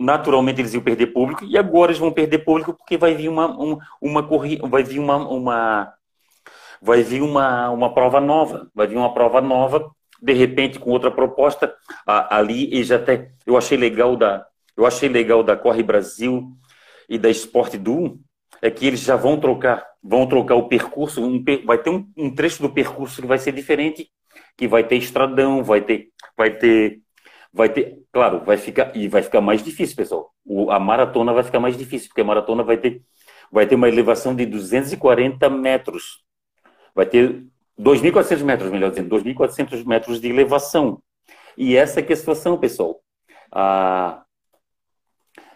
[0.00, 1.44] Naturalmente eles iam perder público.
[1.44, 4.98] E agora eles vão perder público porque vai vir uma, uma, uma corrida, vai vir
[4.98, 5.94] uma, uma
[6.84, 11.10] vai vir uma, uma prova nova, vai vir uma prova nova, de repente com outra
[11.10, 11.74] proposta.
[12.06, 16.50] Ali e já até eu achei legal da eu achei legal da Corre Brasil
[17.08, 18.18] e da Sport Duo
[18.60, 22.34] é que eles já vão trocar vão trocar o percurso um, vai ter um, um,
[22.34, 24.10] trecho do percurso que vai ser diferente
[24.56, 27.00] que vai ter estradão vai ter vai ter
[27.50, 30.30] vai ter claro vai ficar e vai ficar mais difícil pessoal.
[30.44, 33.02] O, a maratona vai ficar mais difícil porque a maratona vai ter
[33.50, 36.24] vai ter uma elevação de 240 metros
[36.94, 37.44] vai ter
[37.78, 41.02] 2.400 metros, melhor dizendo, 2.400 metros de elevação.
[41.56, 43.00] E essa que é a situação, pessoal.
[43.50, 44.24] Ah,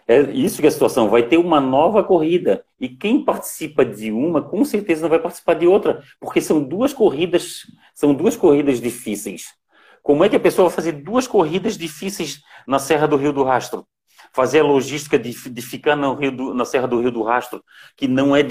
[0.07, 1.07] é isso que é a situação.
[1.07, 2.65] Vai ter uma nova corrida.
[2.79, 6.01] E quem participa de uma, com certeza não vai participar de outra.
[6.19, 7.61] Porque são duas corridas,
[7.93, 9.53] são duas corridas difíceis.
[10.01, 13.43] Como é que a pessoa vai fazer duas corridas difíceis na Serra do Rio do
[13.43, 13.85] Rastro?
[14.33, 17.63] Fazer a logística de, de ficar no Rio do, na Serra do Rio do Rastro,
[17.95, 18.41] que não é,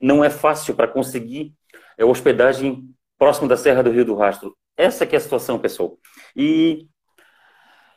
[0.00, 1.52] não é fácil para conseguir
[1.96, 2.88] é hospedagem
[3.18, 4.56] próximo da Serra do Rio do Rastro.
[4.76, 5.96] Essa que é a situação, pessoal.
[6.36, 6.86] E,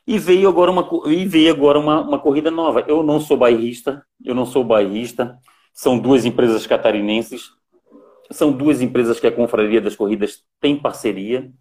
[0.05, 2.85] e veio agora, uma, e veio agora uma, uma corrida nova.
[2.87, 5.37] Eu não sou bairrista, eu não sou bairrista.
[5.73, 7.49] São duas empresas catarinenses.
[8.31, 11.51] São duas empresas que a Confraria das Corridas tem parceria.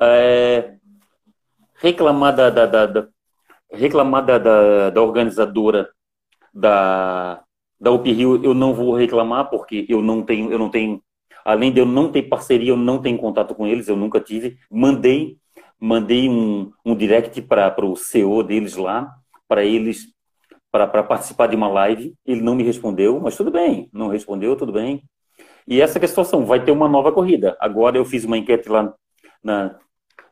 [0.00, 0.76] É,
[1.76, 3.08] reclamar da, da, da, da
[3.72, 5.90] reclamar da, da, da, organizadora
[6.52, 7.42] da,
[7.80, 11.02] da UP Rio, eu não vou reclamar, porque eu não tenho, eu não tenho
[11.44, 14.58] Além de eu não ter parceria, eu não tenho contato com eles, eu nunca tive.
[14.70, 15.36] Mandei,
[15.78, 19.12] mandei um, um direct para o CEO deles lá,
[19.48, 20.06] para eles,
[20.70, 22.14] para participar de uma live.
[22.24, 25.02] Ele não me respondeu, mas tudo bem, não respondeu, tudo bem.
[25.66, 27.56] E essa é a situação, vai ter uma nova corrida.
[27.60, 28.92] Agora eu fiz uma enquete lá
[29.42, 29.78] na,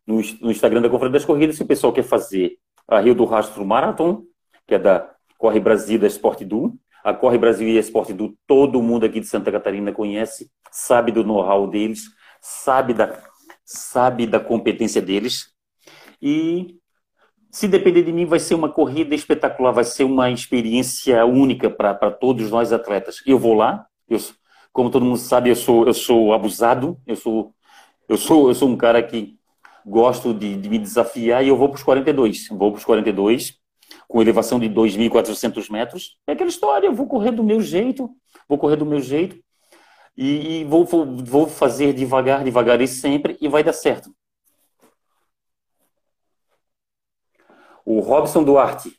[0.06, 2.56] no, no Instagram da Conferência das Corridas, se o pessoal quer fazer
[2.88, 4.22] a Rio do Rastro Marathon,
[4.66, 6.74] que é da Corre Brasil da Sport Duo,
[7.08, 11.24] a Corre Brasil e Esporte do todo mundo aqui de Santa Catarina conhece, sabe do
[11.24, 12.02] know-how deles,
[12.40, 13.18] sabe da,
[13.64, 15.46] sabe da competência deles.
[16.20, 16.76] E
[17.50, 22.10] se depender de mim, vai ser uma corrida espetacular, vai ser uma experiência única para
[22.10, 23.22] todos nós atletas.
[23.24, 24.18] Eu vou lá, eu,
[24.70, 27.54] como todo mundo sabe, eu sou, eu sou abusado, eu sou,
[28.06, 29.38] eu sou, eu sou um cara que
[29.86, 32.48] gosto de, de me desafiar e eu vou para os 42.
[32.48, 33.57] Vou para os 42
[34.08, 36.18] com elevação de 2.400 metros.
[36.26, 38.10] É aquela história, eu vou correr do meu jeito,
[38.48, 39.38] vou correr do meu jeito
[40.16, 44.10] e, e vou, vou, vou fazer devagar, devagar e sempre e vai dar certo.
[47.84, 48.92] O Robson Duarte.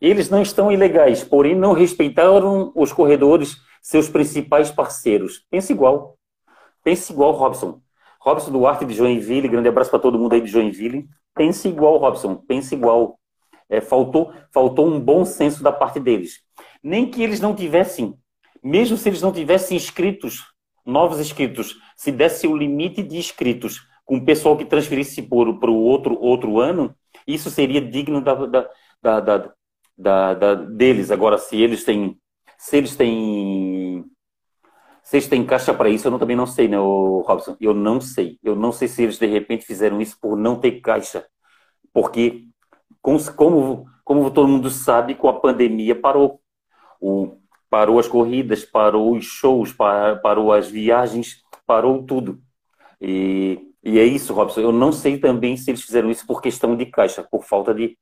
[0.00, 5.44] Eles não estão ilegais, porém não respeitaram os corredores, seus principais parceiros.
[5.50, 6.16] Pensa igual.
[6.82, 7.82] Pensa igual, Robson.
[8.18, 11.06] Robson Duarte de Joinville, grande abraço para todo mundo aí de Joinville.
[11.34, 12.36] Pense igual, Robson.
[12.36, 13.19] Pense igual.
[13.70, 16.40] É, faltou, faltou um bom senso da parte deles.
[16.82, 18.14] Nem que eles não tivessem,
[18.62, 20.42] mesmo se eles não tivessem inscritos,
[20.84, 25.82] novos inscritos, se desse o limite de inscritos com o pessoal que transferisse para o
[25.82, 26.92] outro, outro ano,
[27.26, 28.68] isso seria digno da, da,
[29.00, 29.54] da,
[29.96, 31.12] da, da, deles.
[31.12, 32.18] Agora, se eles têm.
[32.58, 34.04] Se eles têm.
[35.04, 37.56] Se eles têm caixa para isso, eu não, também não sei, né, Robson?
[37.60, 38.38] Eu não sei.
[38.42, 41.24] Eu não sei se eles de repente fizeram isso por não ter caixa.
[41.92, 42.49] Porque
[43.02, 46.40] como, como todo mundo sabe, com a pandemia parou.
[47.00, 47.38] O,
[47.70, 52.40] parou as corridas, parou os shows, parou as viagens, parou tudo.
[53.00, 54.60] E, e é isso, Robson.
[54.60, 57.96] Eu não sei também se eles fizeram isso por questão de caixa, por falta de,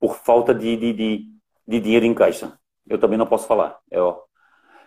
[0.00, 1.26] por falta de, de, de,
[1.68, 2.58] de dinheiro em caixa.
[2.88, 3.78] Eu também não posso falar.
[3.90, 4.18] É, ó.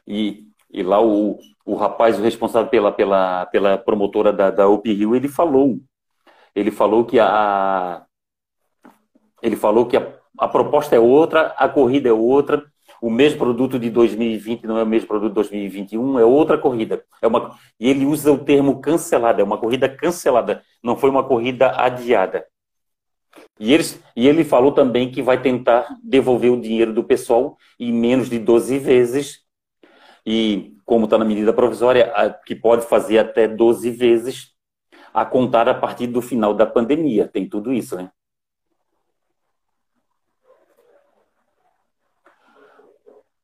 [0.06, 4.92] E, e lá o, o rapaz, o responsável pela, pela, pela promotora da, da UP
[4.92, 5.80] Rio, ele falou.
[6.56, 8.06] Ele falou que a,
[9.44, 10.08] ele falou que a,
[10.40, 12.64] a proposta é outra, a corrida é outra,
[13.02, 17.04] o mesmo produto de 2020 não é o mesmo produto de 2021, é outra corrida.
[17.22, 21.26] É uma, e ele usa o termo cancelada, é uma corrida cancelada, não foi uma
[21.26, 22.46] corrida adiada.
[23.60, 27.92] E, eles, e ele falou também que vai tentar devolver o dinheiro do pessoal em
[27.92, 29.42] menos de 12 vezes.
[30.26, 32.14] E como está na medida provisória,
[32.46, 34.54] que pode fazer até 12 vezes
[35.14, 37.28] a contar a partir do final da pandemia.
[37.28, 38.10] Tem tudo isso, né?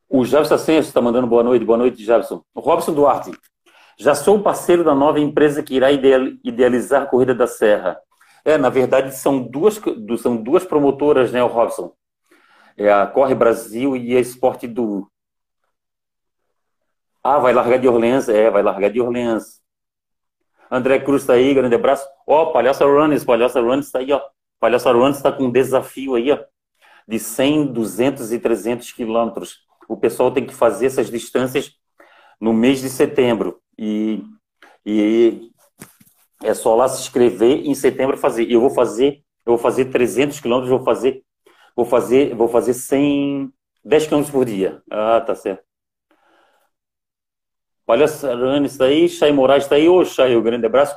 [0.09, 1.63] O Jefferson Ascenso está mandando boa noite.
[1.63, 2.03] Boa noite.
[2.55, 3.31] O Robson Duarte.
[3.95, 7.99] Já sou parceiro da nova empresa que irá idealizar a Corrida da Serra.
[8.43, 9.79] É, na verdade, são duas,
[10.19, 11.93] são duas promotoras, né, Robson?
[12.75, 15.07] É a Corre Brasil e a Esporte do.
[17.23, 18.29] Ah, vai largar de Orleans?
[18.29, 19.61] É, vai largar de Orleans.
[20.71, 22.07] André Cruz está aí, grande abraço.
[22.25, 24.21] Ó, oh, Palhaça Runners, Palhaça Runners está aí, ó.
[24.59, 26.39] Palhaça Runners está com um desafio aí, ó,
[27.07, 29.68] de 100, 200 e 300 quilômetros.
[29.89, 31.71] O pessoal tem que fazer essas distâncias
[32.39, 33.59] no mês de setembro.
[33.75, 34.23] E,
[34.85, 35.49] e
[36.43, 38.49] é só lá se inscrever em setembro fazer.
[38.49, 41.23] Eu vou fazer, eu vou fazer 300 quilômetros, vou fazer,
[41.75, 43.51] vou fazer, vou fazer 100,
[43.83, 44.81] 10 quilômetros por dia.
[44.91, 45.63] Ah, tá certo.
[47.87, 49.89] Olha, Sarane está aí, Chay Moraes está aí.
[49.89, 50.95] Ô, Chay, um grande abraço.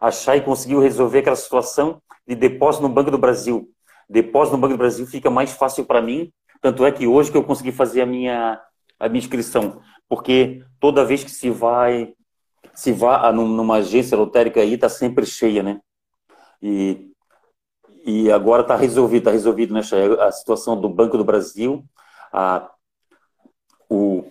[0.00, 3.70] A Chay conseguiu resolver aquela situação de depósito no Banco do Brasil.
[4.08, 7.36] Depósito no Banco do Brasil fica mais fácil para mim, tanto é que hoje que
[7.36, 8.60] eu consegui fazer a minha,
[8.98, 9.80] a minha inscrição.
[10.08, 12.14] Porque toda vez que se vai
[12.74, 15.80] se vai numa agência lotérica aí, está sempre cheia, né?
[16.62, 17.10] E,
[18.04, 19.80] e agora está resolvido, está resolvido, né?
[20.20, 21.82] A situação do Banco do Brasil,
[22.30, 22.70] a,
[23.88, 24.30] o,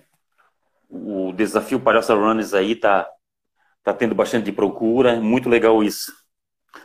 [0.89, 3.09] o desafio Palhaça Runners aí está
[3.83, 6.13] tá tendo bastante procura, muito legal isso.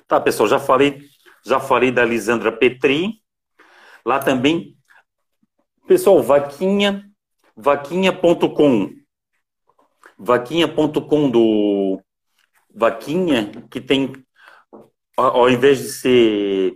[0.09, 1.03] Tá, pessoal, já falei,
[1.45, 3.21] já falei da Lisandra Petri,
[4.05, 4.77] lá também,
[5.87, 7.05] pessoal, vaquinha,
[7.57, 8.91] vaquinha.com,
[10.19, 12.01] vaquinha.com do
[12.75, 14.13] vaquinha, que tem,
[15.17, 16.73] ao invés de ser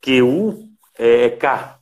[0.00, 0.68] QU,
[0.98, 1.78] é K,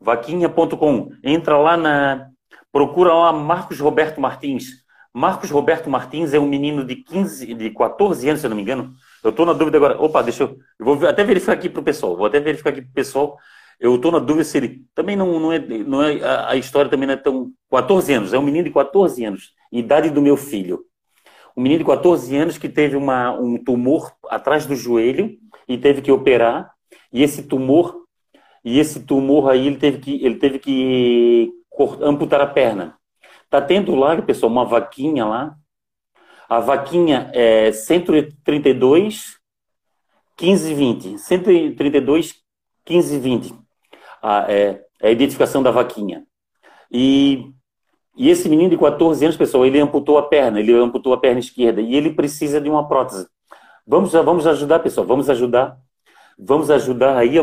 [0.00, 2.30] vaquinha.com, entra lá na,
[2.72, 8.28] procura lá Marcos Roberto Martins, Marcos Roberto Martins é um menino de 15, de 14
[8.28, 9.98] anos, se eu não me engano, eu estou na dúvida agora.
[9.98, 10.58] Opa, deixa eu.
[10.78, 12.14] Eu vou até verificar aqui para o pessoal.
[12.14, 13.38] Vou até verificar aqui para o pessoal.
[13.78, 14.84] Eu estou na dúvida se ele.
[14.94, 15.58] Também não, não é.
[15.58, 17.52] Não é a, a, história também não é tão.
[17.70, 18.32] 14 anos.
[18.32, 19.52] É um menino de 14 anos.
[19.70, 20.84] Idade do meu filho.
[21.56, 25.36] Um menino de 14 anos que teve uma, um tumor atrás do joelho
[25.68, 26.70] e teve que operar.
[27.12, 28.04] E esse tumor.
[28.64, 31.52] E esse tumor aí ele teve que, ele teve que
[32.00, 32.96] amputar a perna.
[33.48, 35.56] Tá tendo lá, pessoal, uma vaquinha lá
[36.48, 39.36] a vaquinha é 132,
[40.36, 41.18] 15, 20.
[41.18, 42.34] 132,
[42.84, 43.54] 15, 20.
[44.22, 46.24] A, é, a identificação da vaquinha.
[46.90, 47.50] E,
[48.16, 51.40] e esse menino de 14 anos, pessoal, ele amputou a perna, ele amputou a perna
[51.40, 53.26] esquerda e ele precisa de uma prótese.
[53.86, 55.76] Vamos, vamos ajudar, pessoal, vamos ajudar.
[56.38, 57.36] Vamos ajudar aí,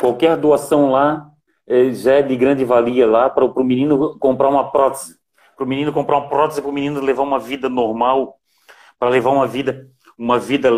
[0.00, 1.28] qualquer doação lá
[1.66, 5.18] é, já é de grande valia lá para o menino comprar uma prótese
[5.54, 8.38] para o menino comprar uma prótese, para o menino levar uma vida normal,
[8.98, 9.88] para levar uma vida,
[10.18, 10.70] uma vida,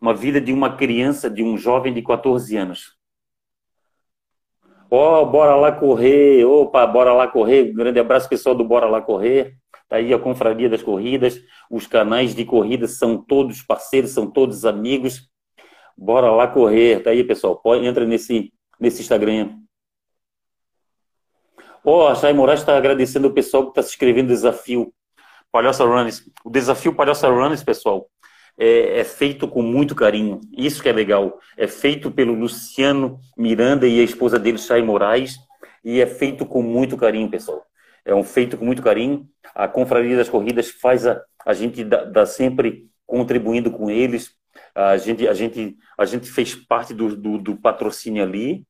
[0.00, 2.96] uma vida de uma criança, de um jovem de 14 anos.
[4.90, 7.72] Ó, oh, bora lá correr, opa, bora lá correr.
[7.72, 9.56] Grande abraço pessoal do Bora lá correr.
[9.88, 14.64] Tá aí a confraria das corridas, os canais de corrida são todos parceiros, são todos
[14.64, 15.28] amigos.
[15.96, 17.02] Bora lá correr.
[17.02, 17.56] Tá aí, pessoal.
[17.56, 19.58] Pode, entra nesse nesse Instagram.
[21.84, 24.92] Ó, oh, a Chay Moraes está agradecendo o pessoal que está se inscrevendo no desafio
[25.52, 26.22] Palhoça Runners.
[26.44, 28.08] O desafio Palhoça Runners, pessoal,
[28.60, 30.38] é, é, feito com muito carinho.
[30.54, 31.38] Isso que é legal.
[31.56, 35.38] É feito pelo Luciano Miranda e a esposa dele, Chay Moraes,
[35.82, 37.64] e é feito com muito carinho, pessoal.
[38.04, 39.26] É um feito com muito carinho.
[39.54, 44.30] A Confraria das Corridas faz a, a gente dá, dá sempre contribuindo com eles.
[44.74, 48.66] A gente, a gente, a gente fez parte do, do, do patrocínio ali,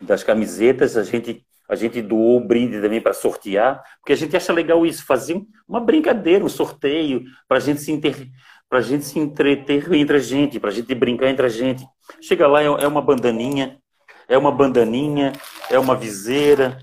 [0.00, 4.36] das camisetas, a gente a gente doou o brinde também para sortear, porque a gente
[4.36, 8.28] acha legal isso, fazer uma brincadeira, um sorteio, para a gente se inter...
[8.76, 11.82] para a gente se entreter entre a gente, para a gente brincar entre a gente.
[12.20, 13.80] Chega lá, é, é uma bandaninha,
[14.28, 15.32] é uma bandaninha,
[15.70, 16.76] é uma viseira,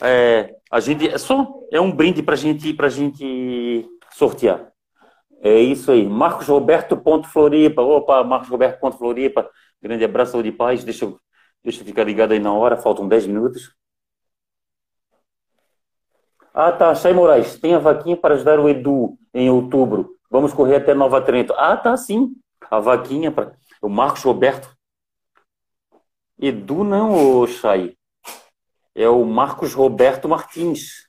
[0.00, 4.68] é, a gente é só é um brinde para gente para gente sortear.
[5.40, 6.04] É isso aí.
[6.04, 7.82] Marcos Roberto ponto Floripa.
[7.82, 9.48] Opa, Marcos Roberto ponto Floripa.
[9.80, 10.82] Grande abraço, saúde e paz.
[10.82, 11.20] Deixa eu,
[11.62, 13.72] deixa eu ficar ligado aí na hora, faltam 10 minutos.
[16.52, 20.15] Ah, tá, Chay Moraes, tem a vaquinha para ajudar o Edu em outubro.
[20.36, 21.54] Vamos correr até Nova Trento.
[21.54, 22.36] Ah, tá, sim.
[22.70, 24.68] A vaquinha para o Marcos Roberto.
[26.38, 27.96] Edu não, ô Chay.
[28.94, 31.08] É o Marcos Roberto Martins.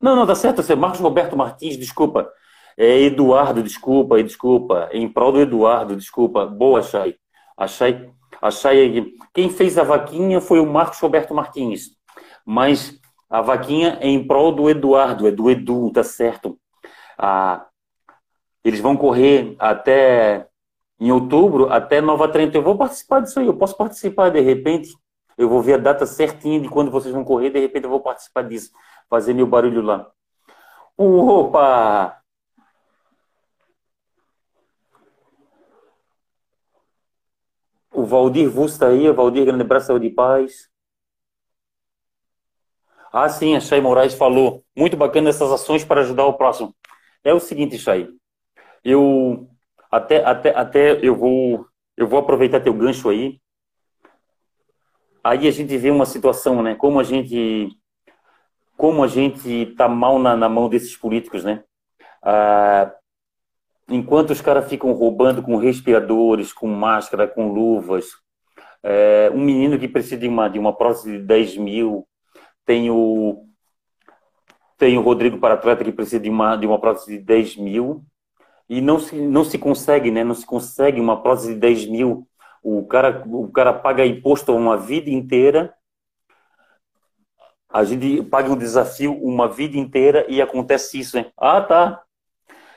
[0.00, 0.62] Não, não, tá certo.
[0.62, 2.32] Você é Marcos Roberto Martins, desculpa.
[2.78, 4.88] É Eduardo, desculpa, desculpa.
[4.90, 6.46] Em prol do Eduardo, desculpa.
[6.46, 7.18] Boa, Chay.
[7.58, 8.48] A Chay, a
[9.34, 11.90] quem fez a vaquinha foi o Marcos Roberto Martins.
[12.42, 16.58] Mas a vaquinha é em prol do Eduardo, é do Edu, tá certo?
[17.18, 17.66] Ah,
[18.64, 20.48] eles vão correr até
[20.98, 22.56] em outubro, até Nova Trento.
[22.56, 24.96] Eu vou participar disso aí, eu posso participar de repente.
[25.38, 28.00] Eu vou ver a data certinha de quando vocês vão correr, de repente eu vou
[28.00, 28.72] participar disso,
[29.08, 30.10] fazer meu barulho lá.
[30.96, 32.22] Opa!
[37.92, 40.68] O Valdir Vus está aí, o Valdir, grande abraço, saúde e paz.
[43.12, 44.62] Ah, sim, a Chay Moraes falou.
[44.76, 46.74] Muito bacana essas ações para ajudar o próximo.
[47.24, 48.08] É o seguinte, Chay.
[48.84, 49.48] Eu
[49.90, 53.40] até, até, até eu vou eu vou aproveitar teu gancho aí.
[55.24, 56.74] Aí a gente vê uma situação, né?
[56.74, 57.68] Como a gente
[58.76, 61.64] como a gente tá mal na, na mão desses políticos, né?
[62.22, 62.92] Ah,
[63.88, 68.10] enquanto os caras ficam roubando com respiradores, com máscara, com luvas,
[68.82, 72.06] é, um menino que precisa de uma, de uma prótese de 10 mil,
[72.64, 73.46] tem o,
[74.78, 78.04] tem o Rodrigo Paratleta que precisa de uma, de uma prótese de 10 mil,
[78.68, 80.24] e não se, não se consegue, né?
[80.24, 82.28] Não se consegue uma prótese de 10 mil.
[82.62, 85.72] O cara, o cara paga imposto uma vida inteira,
[87.68, 91.26] a gente paga um desafio uma vida inteira e acontece isso, né?
[91.36, 92.02] Ah, tá.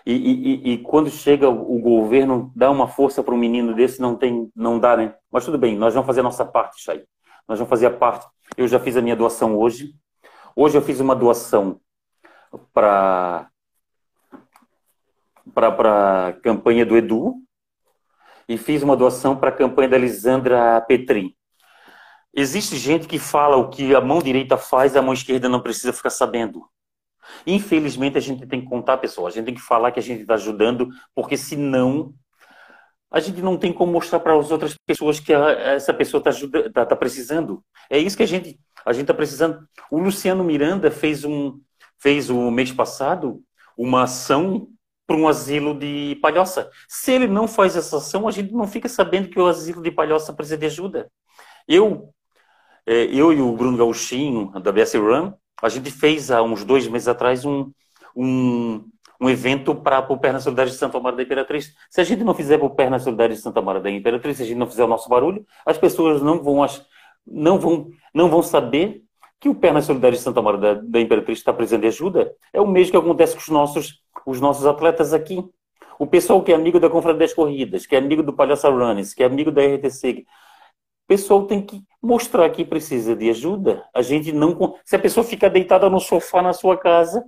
[0.06, 4.16] E, e, e quando chega o governo dá uma força para um menino desse, não
[4.16, 5.16] tem, não dá, né?
[5.32, 7.04] Mas tudo bem, nós vamos fazer a nossa parte, Chay.
[7.48, 8.28] Nós vamos fazer a parte.
[8.58, 9.94] Eu já fiz a minha doação hoje.
[10.56, 11.80] Hoje eu fiz uma doação
[12.74, 13.50] para
[15.56, 17.36] a campanha do Edu
[18.48, 21.36] e fiz uma doação para a campanha da Lisandra Petri.
[22.34, 25.94] Existe gente que fala o que a mão direita faz, a mão esquerda não precisa
[25.94, 26.68] ficar sabendo.
[27.46, 29.28] Infelizmente, a gente tem que contar, pessoal.
[29.28, 32.14] A gente tem que falar que a gente está ajudando, porque senão
[33.12, 36.86] a gente não tem como mostrar para as outras pessoas que essa pessoa está tá,
[36.86, 37.64] tá precisando.
[37.90, 39.68] É isso que a gente a gente está precisando.
[39.92, 41.60] O Luciano Miranda fez um
[42.00, 43.42] fez o mês passado
[43.78, 44.68] uma ação
[45.08, 46.70] para um asilo de palhoça.
[46.88, 49.92] Se ele não faz essa ação, a gente não fica sabendo que o asilo de
[49.92, 51.12] palhoça precisa de ajuda.
[51.68, 52.14] Eu
[52.90, 55.32] é, eu e o Bruno Gauchinho, da BS Run,
[55.62, 57.72] a gente fez há uns dois meses atrás um,
[58.16, 58.84] um,
[59.22, 61.72] um evento para o Perna Solidária de Santa Maria da Imperatriz.
[61.88, 64.46] Se a gente não fizer o Perna Solidária de Santa Maria da Imperatriz, se a
[64.46, 66.66] gente não fizer o nosso barulho, as pessoas não vão,
[67.28, 69.04] não vão, não vão saber
[69.40, 72.34] que o Perna Solidária de Santa Maria da, da Imperatriz está precisando de ajuda.
[72.52, 75.44] É o mesmo que acontece com os nossos, os nossos atletas aqui.
[75.98, 79.14] O pessoal que é amigo da Confraria das Corridas, que é amigo do Palhaça Runners,
[79.14, 83.84] que é amigo da RTC, o pessoal tem que mostrar que precisa de ajuda.
[83.94, 84.76] A gente não.
[84.86, 87.26] Se a pessoa ficar deitada no sofá na sua casa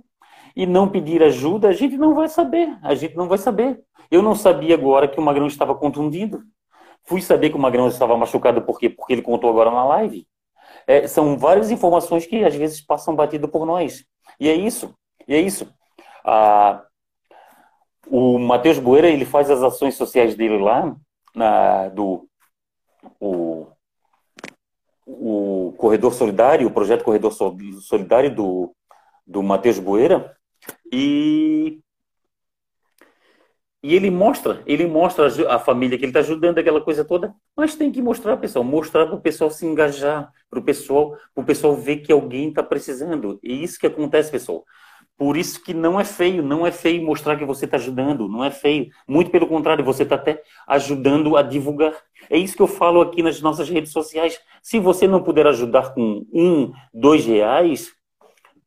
[0.54, 2.78] e não pedir ajuda, a gente não vai saber.
[2.82, 3.80] A gente não vai saber.
[4.10, 6.42] Eu não sabia agora que o Magrão estava contundido.
[7.04, 10.26] Fui saber que o Magrão estava machucado porque porque ele contou agora na live.
[10.86, 14.04] É, são várias informações que às vezes passam batido por nós.
[14.38, 14.94] E é isso.
[15.26, 15.72] E é isso.
[16.24, 16.84] Ah,
[18.08, 20.94] o Matheus Boeira ele faz as ações sociais dele lá
[21.34, 22.28] na, do
[23.20, 23.66] o,
[25.06, 28.74] o Corredor Solidário, o projeto Corredor Solidário do,
[29.26, 30.36] do Matheus Boeira,
[30.92, 31.80] e,
[33.82, 37.74] e ele mostra, ele mostra a família que ele está ajudando, aquela coisa toda, mas
[37.74, 41.74] tem que mostrar, pessoal, mostrar para o pessoal se engajar, para o pessoal, o pessoal
[41.74, 43.40] ver que alguém está precisando.
[43.42, 44.64] E isso que acontece, pessoal.
[45.18, 48.44] Por isso que não é feio, não é feio mostrar que você está ajudando, não
[48.44, 48.88] é feio.
[49.06, 51.94] Muito pelo contrário, você está até ajudando a divulgar.
[52.30, 54.38] É isso que eu falo aqui nas nossas redes sociais.
[54.62, 57.92] Se você não puder ajudar com um, dois reais,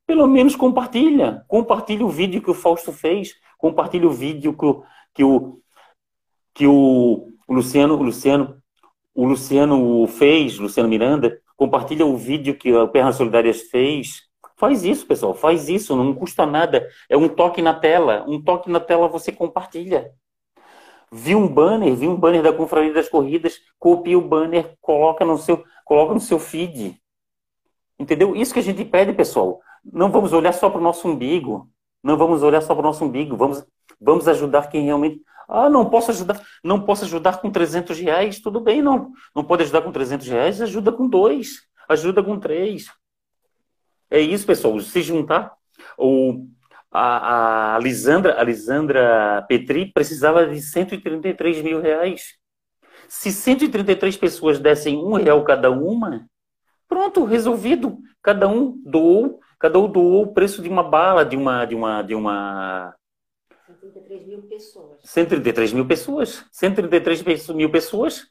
[0.05, 1.43] pelo menos compartilha.
[1.47, 3.33] Compartilha o vídeo que o Fausto fez.
[3.57, 4.83] Compartilha o vídeo que o,
[5.15, 5.59] que o,
[6.53, 8.61] que o Luciano, o Luciano,
[9.15, 11.41] o Luciano fez, Luciano Miranda.
[11.57, 14.25] Compartilha o vídeo que a Perna Solidárias fez
[14.57, 16.87] Faz isso, pessoal, faz isso, não custa nada.
[17.09, 20.13] É um toque na tela, um toque na tela você compartilha.
[21.11, 25.37] Vi um banner, vi um banner da Confraria das Corridas, copia o banner, coloca no
[25.37, 26.99] seu, coloca no seu feed.
[27.99, 28.35] Entendeu?
[28.35, 29.59] Isso que a gente pede, pessoal.
[29.83, 31.69] Não vamos olhar só para o nosso umbigo.
[32.01, 33.35] Não vamos olhar só para o nosso umbigo.
[33.35, 33.65] Vamos,
[33.99, 35.21] vamos ajudar quem realmente.
[35.47, 36.41] Ah, não posso ajudar.
[36.63, 38.39] Não posso ajudar com 300 reais.
[38.39, 39.11] Tudo bem, não.
[39.35, 40.61] Não pode ajudar com 300 reais.
[40.61, 41.61] Ajuda com dois.
[41.87, 42.87] Ajuda com três.
[44.09, 44.79] É isso, pessoal.
[44.79, 45.53] Se juntar,
[45.97, 46.45] o,
[46.91, 52.35] a, a, Lisandra, a Lisandra Petri precisava de 133 mil reais.
[53.07, 56.27] Se 133 pessoas dessem um real cada uma,
[56.87, 57.99] pronto, resolvido.
[58.21, 62.01] Cada um doou, cada um doou o preço de uma bala, de uma, de uma,
[62.01, 62.95] de uma
[63.85, 64.99] 133 mil pessoas.
[65.03, 66.45] 133 mil pessoas.
[66.51, 68.27] 133 mil pessoas.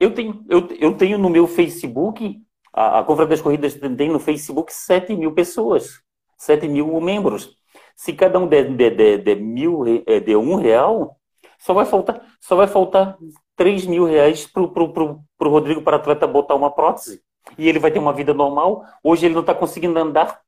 [0.00, 4.72] Eu tenho, eu, eu tenho no meu Facebook a, a das Corridas tem no Facebook
[4.72, 6.00] 7 mil pessoas,
[6.38, 7.54] 7 mil membros.
[7.94, 11.16] Se cada um der, der, der, der, mil, eh, der um real,
[11.58, 13.18] só vai faltar, só vai faltar
[13.56, 17.22] 3 mil reais para o pro, pro, pro Rodrigo para atleta botar uma prótese.
[17.58, 18.84] E ele vai ter uma vida normal.
[19.04, 20.40] Hoje ele não está conseguindo andar.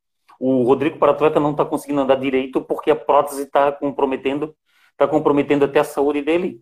[0.46, 4.54] O Rodrigo para atleta não está conseguindo andar direito porque a prótese está comprometendo,
[4.92, 6.60] está comprometendo até a saúde dele.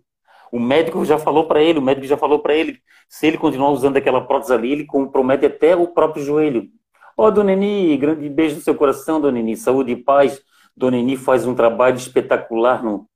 [0.52, 2.78] O médico já falou para ele, o médico já falou para ele,
[3.08, 6.68] se ele continuar usando aquela prótese ali, ele compromete até o próprio joelho.
[7.16, 7.56] Ó, oh, Dona
[7.98, 10.40] grande beijo no seu coração, Dona saúde e paz.
[10.76, 13.08] Dona faz um trabalho espetacular no,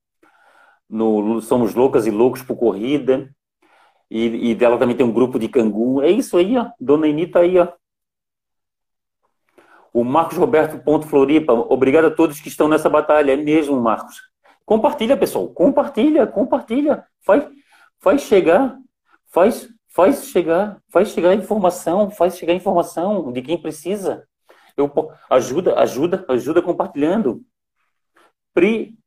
[0.89, 3.31] no Somos Loucas e Loucos por Corrida.
[4.11, 6.03] E, e dela também tem um grupo de cangu.
[6.03, 6.71] É isso aí, ó.
[6.81, 7.69] Dona Eni tá aí, ó.
[9.97, 13.33] O Marcos Roberto Ponto Floripa, obrigado a todos que estão nessa batalha.
[13.33, 14.21] É mesmo, Marcos.
[14.67, 15.49] Compartilha, pessoal.
[15.49, 17.07] Compartilha, compartilha.
[17.23, 17.49] Faz,
[17.99, 18.77] faz chegar,
[19.33, 24.29] faz, faz chegar, faz chegar informação, faz chegar informação de quem precisa.
[24.77, 24.93] Eu,
[25.31, 27.41] ajuda, ajuda, ajuda compartilhando.
[28.53, 28.99] Pri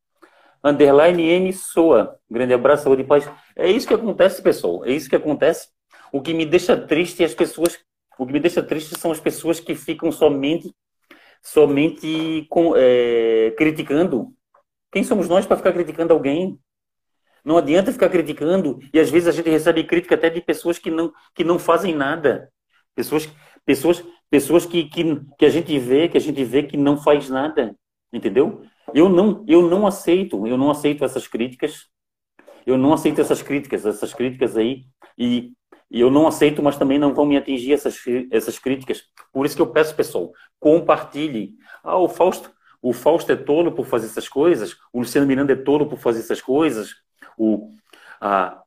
[0.63, 2.17] underline N Soa.
[2.27, 3.29] Grande abraço, saúde e paz.
[3.55, 4.83] É isso que acontece, pessoal.
[4.83, 5.67] É isso que acontece.
[6.11, 7.77] O que me deixa triste é as pessoas.
[8.19, 10.75] O que me deixa triste são as pessoas que ficam somente,
[11.41, 14.35] somente com, é, criticando
[14.91, 16.59] quem somos nós para ficar criticando alguém?
[17.45, 20.91] Não adianta ficar criticando e às vezes a gente recebe crítica até de pessoas que
[20.91, 22.51] não, que não fazem nada.
[22.95, 23.29] Pessoas,
[23.65, 25.03] pessoas, pessoas que, que,
[25.37, 27.75] que a gente vê, que a gente vê que não faz nada.
[28.11, 28.63] Entendeu?
[28.93, 31.87] Eu não, eu não aceito, eu não aceito essas críticas.
[32.65, 34.85] Eu não aceito essas críticas, essas críticas aí
[35.17, 35.53] e,
[35.89, 37.99] e eu não aceito, mas também não vão me atingir essas,
[38.31, 39.03] essas críticas.
[39.33, 41.55] Por isso que eu peço, pessoal, compartilhe.
[41.83, 45.55] Ah, o Fausto, o Fausto é tolo por fazer essas coisas, o Luciano Miranda é
[45.55, 46.95] tolo por fazer essas coisas,
[47.37, 47.71] o,
[48.21, 48.61] a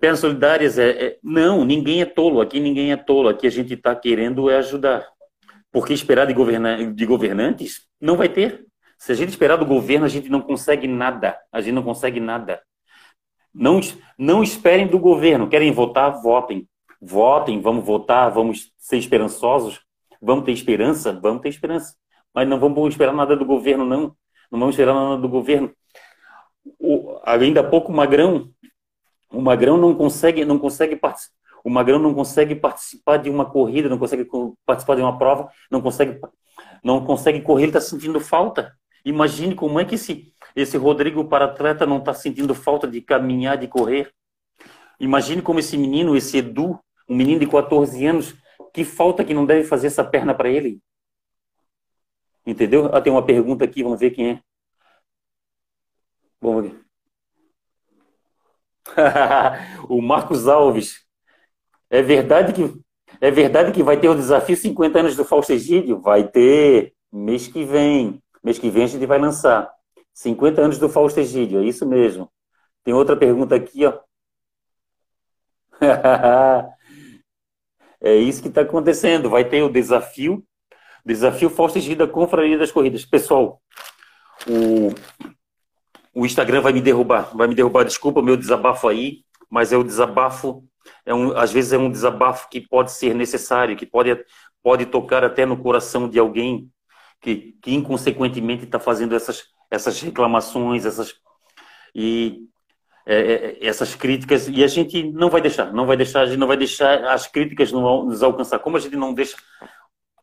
[0.00, 3.72] Pernas Solidárias é, é, Não, ninguém é tolo, aqui ninguém é tolo, aqui a gente
[3.74, 5.06] está querendo é ajudar.
[5.72, 8.66] Porque esperar de, governa, de governantes não vai ter.
[8.98, 11.36] Se a gente esperar do governo, a gente não consegue nada.
[11.50, 12.62] A gente não consegue nada.
[13.54, 13.80] Não,
[14.18, 15.48] não esperem do governo.
[15.48, 16.20] Querem votar?
[16.22, 16.68] Votem.
[17.00, 19.80] Votem, vamos votar, vamos ser esperançosos,
[20.22, 21.94] vamos ter esperança, vamos ter esperança
[22.34, 24.16] mas não vamos esperar nada do governo, não.
[24.50, 25.72] Não vamos esperar nada do governo.
[26.80, 28.50] O, ainda há pouco, o Magrão,
[29.30, 31.34] o Magrão não consegue, não consegue participar.
[31.62, 34.28] O Magrão não consegue participar de uma corrida, não consegue
[34.66, 36.20] participar de uma prova, não consegue,
[36.82, 38.74] não consegue correr, ele está sentindo falta.
[39.04, 43.56] Imagine como é que esse, esse Rodrigo para atleta não está sentindo falta de caminhar,
[43.58, 44.12] de correr.
[45.00, 46.78] Imagine como esse menino, esse Edu,
[47.08, 48.34] um menino de 14 anos,
[48.72, 50.80] que falta que não deve fazer essa perna para ele.
[52.46, 52.90] Entendeu?
[52.92, 54.40] Ah, tem uma pergunta aqui, vamos ver quem é.
[56.40, 56.84] Ver.
[59.88, 61.04] o Marcos Alves.
[61.88, 62.84] É verdade que
[63.20, 66.00] é verdade que vai ter o desafio 50 anos do Fausto Egídio?
[66.00, 68.22] Vai ter mês que vem.
[68.42, 69.72] Mês que vem a gente vai lançar.
[70.14, 72.30] 50 anos do Fausto Egídio, é isso mesmo.
[72.82, 73.98] Tem outra pergunta aqui, ó.
[78.00, 79.28] é isso que está acontecendo.
[79.28, 80.42] Vai ter o desafio
[81.04, 83.04] Desafio Fausto Gida Confraria das Corridas.
[83.04, 83.60] Pessoal,
[84.48, 84.88] o,
[86.14, 87.36] o Instagram vai me derrubar.
[87.36, 90.64] Vai me derrubar, desculpa o meu desabafo aí, mas é o desabafo,
[91.04, 94.24] é um, às vezes é um desabafo que pode ser necessário, que pode,
[94.62, 96.70] pode tocar até no coração de alguém
[97.20, 101.14] que, que inconsequentemente está fazendo essas, essas reclamações, essas,
[101.94, 102.42] e,
[103.06, 106.38] é, é, essas críticas, e a gente não vai deixar, não vai deixar, a gente
[106.38, 108.58] não vai deixar as críticas nos alcançar.
[108.58, 109.36] Como a gente não deixa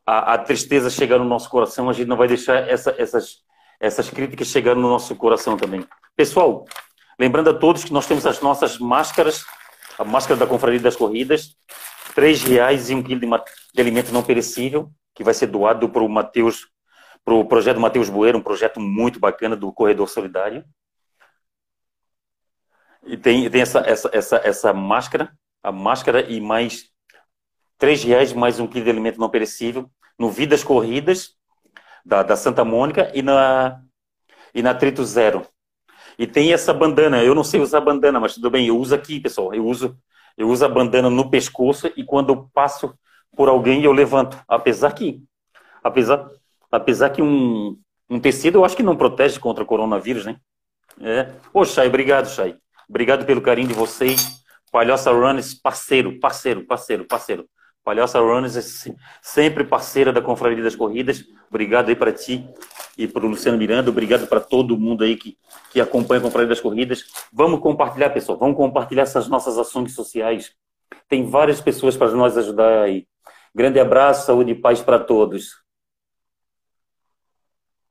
[0.06, 3.36] a, a, tristeza chegar no nosso coração, a gente não vai deixar essa, essas,
[3.78, 5.86] essas críticas chegar no nosso coração também.
[6.16, 6.64] Pessoal,
[7.18, 9.44] lembrando a todos que nós temos as nossas máscaras,
[9.98, 11.56] a máscara da Confraria das Corridas,
[12.14, 13.28] três reais e um quilo de,
[13.74, 16.66] de alimento não perecível, que vai ser doado para o Mateus,
[17.24, 20.64] para o projeto Mateus Bueiro, um projeto muito bacana do Corredor Solidário.
[23.04, 26.90] E tem, tem essa, essa, essa, essa máscara, a máscara e mais
[27.78, 31.36] três reais mais um quilo de alimento não perecível no Vidas Corridas
[32.04, 33.82] da, da Santa Mônica e na
[34.54, 35.46] e na Trito Zero.
[36.18, 39.18] E tem essa bandana, eu não sei usar bandana, mas tudo bem, eu uso aqui,
[39.18, 39.52] pessoal.
[39.54, 39.98] Eu uso
[40.36, 42.96] eu uso a bandana no pescoço e quando eu passo
[43.36, 45.22] por alguém eu levanto, apesar que
[45.82, 46.30] apesar
[46.72, 47.76] apesar que um
[48.12, 50.36] um tecido eu acho que não protege contra o coronavírus, né?
[51.00, 51.32] É.
[51.52, 52.54] Ô, Chay, obrigado, Chay.
[52.86, 54.42] Obrigado pelo carinho de vocês.
[54.70, 57.46] Palhoça Runners, parceiro, parceiro, parceiro, parceiro.
[57.82, 58.92] Palhoça Runners é
[59.22, 61.24] sempre parceira da Confraria das Corridas.
[61.48, 62.46] Obrigado aí para ti
[62.98, 63.88] e para o Luciano Miranda.
[63.88, 65.38] Obrigado para todo mundo aí que,
[65.70, 67.04] que acompanha a Confraria das Corridas.
[67.32, 68.38] Vamos compartilhar, pessoal.
[68.38, 70.52] Vamos compartilhar essas nossas ações sociais.
[71.08, 73.06] Tem várias pessoas para nós ajudar aí.
[73.54, 75.61] Grande abraço, saúde e paz para todos.